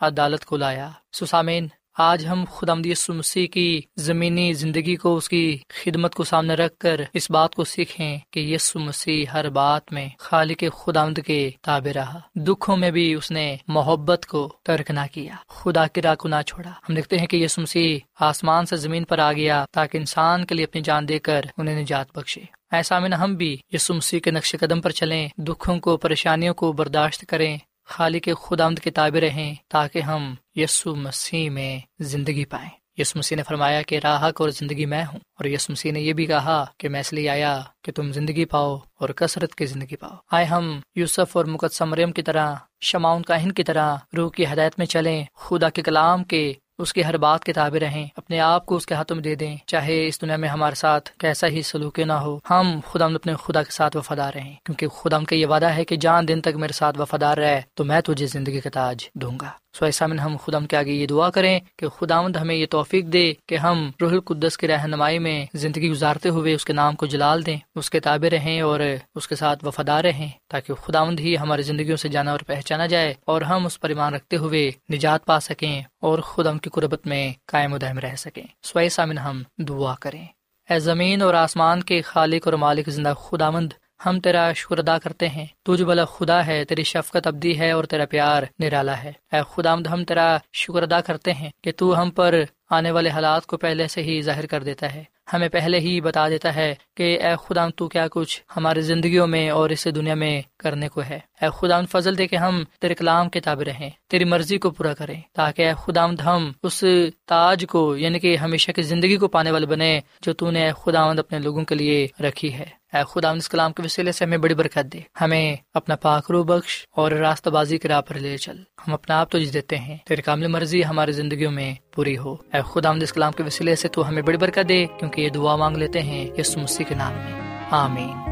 عدالت 0.00 0.44
کو 0.44 0.56
لایا۔ 0.56 0.90
سسامین 1.12 1.68
آج 1.98 2.26
ہم 2.26 2.44
خدا 2.50 2.74
مسیح 3.08 3.46
کی 3.46 3.80
زمینی 3.96 4.52
زندگی 4.52 4.96
کو، 4.96 5.16
اس 5.16 5.28
کی 5.28 5.58
خدمت 5.84 6.14
کو 6.14 6.24
سامنے 6.24 6.54
رکھ 6.54 6.78
کر 6.78 7.00
اس 7.14 7.30
بات 7.30 7.54
کو 7.54 7.64
سیکھیں 7.64 8.18
کہ 8.30 8.40
یسو 8.40 8.78
مسیح 8.78 9.24
ہر 9.32 9.48
بات 9.48 9.92
میں 9.92 10.08
خالق 10.18 10.64
خدا 10.78 11.06
کے 11.26 11.50
تابع 11.62 11.92
رہا۔ 11.94 12.18
دکھوں 12.34 12.76
میں 12.76 12.90
بھی 12.90 13.14
اس 13.14 13.30
نے 13.30 13.56
محبت 13.68 14.26
کو 14.26 14.52
ترک 14.62 14.90
نہ 14.90 15.00
کیا۔ 15.12 15.34
خدا 15.48 15.86
کی 15.86 16.02
راہ 16.02 16.14
کو 16.14 16.28
نہ 16.28 16.42
چھوڑا۔ 16.46 16.70
ہم 16.70 16.94
دیکھتے 16.94 17.18
ہیں 17.18 17.26
کہ 17.26 17.36
یسو 17.36 17.62
مسیح 17.62 17.98
آسمان 18.20 18.66
سے 18.66 18.76
زمین 18.76 19.04
پر 19.04 19.18
آ 19.18 19.32
گیا 19.32 19.64
تاکہ 19.72 19.98
انسان 19.98 20.44
کے 20.44 20.54
لیے 20.54 20.64
اپنی 20.64 20.80
جان 20.80 21.08
دے 21.08 21.18
کر 21.18 21.40
انہیں 21.56 21.82
نجات 21.82 22.18
بخشے۔ 22.18 22.61
ایسا 22.72 22.98
میں 22.98 23.10
ہم 23.10 23.34
بھی 23.34 23.56
یسو 23.72 23.94
مسیح 23.94 24.20
کے 24.20 24.30
نقش 24.30 24.54
قدم 24.60 24.80
پر 24.80 24.90
چلیں، 24.90 25.28
دکھوں 25.38 25.78
کو، 25.80 25.96
پریشانیوں 25.96 26.54
کو 26.54 26.72
برداشت 26.72 27.24
کریں 27.28 27.56
خالی 27.86 28.20
کے 28.20 28.34
خدا 28.34 28.64
آمد 28.64 28.78
کے 28.78 28.90
تعبیر 28.90 29.22
رہیں، 29.22 29.54
تاکہ 29.68 30.00
ہم 30.00 30.34
یسو 30.54 30.94
مسیح 30.96 31.50
میں 31.50 31.78
زندگی 32.00 32.44
پائیں۔ 32.44 32.70
یس 32.98 33.14
مسیح 33.16 33.36
نے 33.36 33.42
فرمایا 33.42 33.82
کہ 33.82 33.98
راہک 34.02 34.40
اور 34.40 34.48
زندگی 34.48 34.86
میں 34.86 35.02
ہوں، 35.04 35.18
اور 35.36 35.44
یس 35.44 35.68
مسیح 35.70 35.92
نے 35.92 36.00
یہ 36.00 36.12
بھی 36.12 36.26
کہا 36.26 36.64
کہ 36.78 36.88
میں 36.88 37.00
اس 37.00 37.12
لیے 37.12 37.28
آیا 37.28 37.60
کہ 37.84 37.92
تم 37.92 38.12
زندگی 38.12 38.44
پاؤ 38.44 38.76
اور 39.00 39.08
کثرت 39.08 39.54
کی 39.54 39.66
زندگی 39.66 39.96
پاؤ۔ 39.96 40.16
آئے 40.32 40.44
ہم 40.44 40.78
یوسف 40.94 41.36
اور 41.36 41.44
مقدس 41.44 41.82
مریم 41.82 42.12
کی 42.12 42.22
طرح 42.22 42.54
شماؤن 42.80 43.22
کاہن 43.22 43.52
کی 43.52 43.64
طرح، 43.64 43.96
روح 44.16 44.30
کی 44.30 44.44
ہدایت 44.52 44.78
میں 44.78 44.86
چلیں، 44.86 45.24
خدا 45.36 45.68
کے 45.68 45.82
کلام 45.82 46.24
کے 46.24 46.52
اس 46.78 46.92
کی 46.92 47.04
ہر 47.04 47.16
بات 47.16 47.44
کتابیں 47.44 47.80
رہیں، 47.80 48.06
اپنے 48.16 48.40
آپ 48.40 48.66
کو 48.66 48.76
اس 48.76 48.86
کے 48.86 48.94
ہاتھوں 48.94 49.14
میں 49.14 49.24
دے 49.24 49.34
دیں، 49.34 49.56
چاہے 49.66 50.06
اس 50.06 50.22
دنیا 50.22 50.36
میں 50.36 50.48
ہمارے 50.48 50.74
ساتھ 50.74 51.10
کیسا 51.18 51.46
ہی 51.46 51.62
سلوک 51.62 51.98
نہ 51.98 52.12
ہو۔ 52.12 52.38
ہم 52.50 52.80
خدا 52.90 53.04
اپنے 53.04 53.34
خدا 53.42 53.62
کے 53.62 53.72
ساتھ 53.72 53.96
وفادار 53.96 54.32
رہیں، 54.34 54.54
کیونکہ 54.64 54.88
خدا 54.88 55.18
کا 55.28 55.34
یہ 55.34 55.46
وعدہ 55.46 55.66
ہے 55.66 55.84
کہ 55.84 55.96
جان 55.96 56.28
دن 56.28 56.40
تک 56.40 56.56
میرے 56.56 56.72
ساتھ 56.72 57.00
وفادار 57.00 57.36
رہے، 57.36 57.62
تو 57.74 57.84
میں 57.84 58.00
تجھے 58.00 58.26
زندگی 58.26 58.60
کا 58.60 58.70
تاج 58.70 59.08
دوں 59.14 59.38
گا۔ 59.40 59.61
سو 59.78 59.84
ایسا 59.84 60.06
میں 60.06 60.18
ہم 60.18 60.36
خدم 60.36 60.66
کے 60.66 60.76
آگے 60.76 60.92
یہ 60.92 61.06
دعا 61.06 61.30
کریں 61.30 61.60
کہ 61.78 61.88
خداوند 61.88 62.36
ہمیں 62.36 62.54
یہ 62.54 62.66
توفیق 62.70 63.04
دے 63.04 63.32
کہ 63.48 63.54
ہم 63.54 63.90
روح 64.00 64.10
القدس 64.10 64.58
کی 64.58 64.68
رہنمائی 64.68 65.18
میں 65.18 65.46
زندگی 65.54 65.90
گزارتے 65.90 66.28
ہوئے 66.28 66.54
اس 66.54 66.64
کے 66.64 66.72
نام 66.72 66.94
کو 66.94 67.06
جلال 67.06 67.46
دیں، 67.46 67.56
اس 67.74 67.90
کے 67.90 68.00
تابع 68.00 68.30
رہیں 68.30 68.60
اور 68.60 68.80
اس 69.14 69.28
کے 69.28 69.34
ساتھ 69.34 69.64
وفادار 69.64 70.04
رہیں 70.04 70.30
تاکہ 70.48 70.74
خداوند 70.74 71.20
ہی 71.20 71.38
ہماری 71.38 71.62
زندگیوں 71.62 71.96
سے 71.96 72.08
جانا 72.08 72.30
اور 72.30 72.40
پہچانا 72.46 72.86
جائے 72.86 73.14
اور 73.26 73.42
ہم 73.42 73.66
اس 73.66 73.80
پر 73.80 73.88
ایمان 73.88 74.14
رکھتے 74.14 74.36
ہوئے 74.36 74.70
نجات 74.92 75.24
پا 75.24 75.40
سکیں 75.40 75.82
اور 76.00 76.18
خدم 76.18 76.58
کی 76.58 76.70
قربت 76.70 77.06
میں 77.06 77.32
قائم 77.46 77.72
و 77.72 77.78
دائم 77.78 77.98
رہ 77.98 78.16
سکیں۔ 78.16 78.42
سو 78.62 78.78
ایسا 78.78 79.04
میں 79.04 79.16
ہم 79.16 79.42
دعا 79.58 79.94
کریں۔ 80.00 80.26
اے 80.70 80.78
زمین 80.78 81.22
اور 81.22 81.34
آسمان 81.34 81.82
کے 81.82 82.02
خالق 82.02 82.48
اور 82.48 82.52
مالک 82.52 82.90
زندہ 82.90 83.14
خداوند 83.20 83.72
ہم 84.06 84.20
تیرا 84.20 84.52
شکر 84.52 84.78
ادا 84.78 84.98
کرتے 84.98 85.28
ہیں۔ 85.28 85.46
تو 85.62 85.76
جو 85.76 85.86
بلا 85.86 86.04
خدا 86.04 86.46
ہے، 86.46 86.64
تیری 86.64 86.82
شفقت 86.82 87.26
ابدی 87.26 87.58
ہے 87.58 87.70
اور 87.70 87.84
تیرا 87.84 88.06
پیار 88.06 88.42
نرالا 88.58 89.02
ہے۔ 89.02 89.12
اے 89.32 89.40
خدا 89.54 89.74
ہم 89.74 90.04
تیرا 90.04 90.38
شکر 90.52 90.82
ادا 90.82 91.00
کرتے 91.00 91.32
ہیں 91.32 91.50
کہ 91.64 91.72
تو 91.76 92.02
ہم 92.02 92.10
پر 92.10 92.34
آنے 92.70 92.90
والے 92.90 93.08
حالات 93.08 93.46
کو 93.46 93.56
پہلے 93.56 93.88
سے 93.88 94.02
ہی 94.02 94.22
ظاہر 94.22 94.46
کر 94.46 94.62
دیتا 94.62 94.94
ہے۔ 94.94 95.04
ہمیں 95.32 95.48
پہلے 95.48 95.78
ہی 95.78 96.00
بتا 96.00 96.28
دیتا 96.28 96.54
ہے 96.54 96.74
کہ 96.96 97.18
اے 97.22 97.34
خدا 97.44 97.68
تو 97.76 97.88
کیا 97.88 98.06
کچھ 98.10 98.40
ہماری 98.56 98.80
زندگیوں 98.80 99.26
میں 99.26 99.50
اور 99.50 99.70
اس 99.70 99.88
دنیا 99.94 100.14
میں 100.14 100.42
کرنے 100.62 100.88
کو 100.88 101.02
ہے۔ 101.02 101.18
اے 101.40 101.48
خدا 101.58 101.80
فضل 101.90 102.18
دے 102.18 102.26
کہ 102.26 102.36
ہم 102.36 102.64
تیرے 102.80 102.94
کلام 102.94 103.28
کے 103.28 103.40
تابع 103.40 103.64
رہیں، 103.64 103.90
تیری 104.08 104.24
مرضی 104.24 104.58
کو 104.58 104.70
پورا 104.70 104.94
کریں، 104.94 105.20
تاکہ 105.32 105.68
اے 105.68 105.72
خدا 105.86 106.04
ہم 106.04 106.52
اس 106.62 106.84
تاج 107.26 107.66
کو 107.70 107.96
یعنی 107.96 108.18
کہ 108.18 108.36
ہمیشہ 108.36 108.72
کی 108.72 108.82
زندگی 108.82 109.16
کو 109.16 109.28
پانے 109.28 109.50
والے 109.50 109.66
بنے 109.66 110.00
جو 110.20 110.32
تو 110.32 110.50
نے 110.50 110.72
خدا 110.82 111.02
اپنے 111.02 111.38
لوگوں 111.38 111.64
کے 111.64 111.74
لیے 111.74 112.08
رکھی 112.20 112.52
ہے۔ 112.52 112.82
اے 112.92 113.02
خدا 113.08 113.30
اس 113.30 113.48
کلام 113.48 113.72
کے 113.72 113.82
وسیلے 113.82 114.12
سے 114.12 114.24
ہمیں 114.24 114.38
بڑی 114.38 114.54
برکت 114.54 114.92
دے۔ 114.92 115.00
ہمیں 115.20 115.56
اپنا 115.74 115.96
پاکرو 115.96 116.42
بخش 116.42 116.86
اور 116.90 117.10
راستہ 117.10 117.50
بازی 117.50 117.78
کی 117.78 117.88
راہ 117.88 118.00
پر 118.00 118.18
لے 118.18 118.36
چل۔ 118.36 118.56
ہم 118.56 118.94
اپنا 118.94 119.20
آپ 119.20 119.30
تو 119.30 119.38
دیتے 119.54 119.76
ہیں۔ 119.76 119.96
تیرے 120.06 120.22
کامل 120.22 120.46
مرضی 120.46 120.84
ہماری 120.84 121.12
زندگیوں 121.12 121.52
میں 121.52 121.74
پوری 121.92 122.18
ہو۔ 122.18 122.36
اے 122.52 122.60
خدا 122.74 122.90
اس 122.90 123.12
کلام 123.12 123.32
کے 123.32 123.42
وسیلے 123.42 123.74
سے 123.74 123.88
تو 123.88 124.08
ہمیں 124.08 124.22
بڑی 124.22 124.36
برکت 124.36 124.68
دے، 124.68 124.86
کیونکہ 124.98 125.20
یہ 125.20 125.28
دعا 125.28 125.56
مانگ 125.56 125.76
لیتے 125.76 126.02
ہیں 126.02 126.28
یس 126.38 126.56
مسیح 126.56 126.84
کے 126.88 126.94
نام 126.94 127.12
میں۔ 127.12 127.40
آمین۔ 127.70 128.31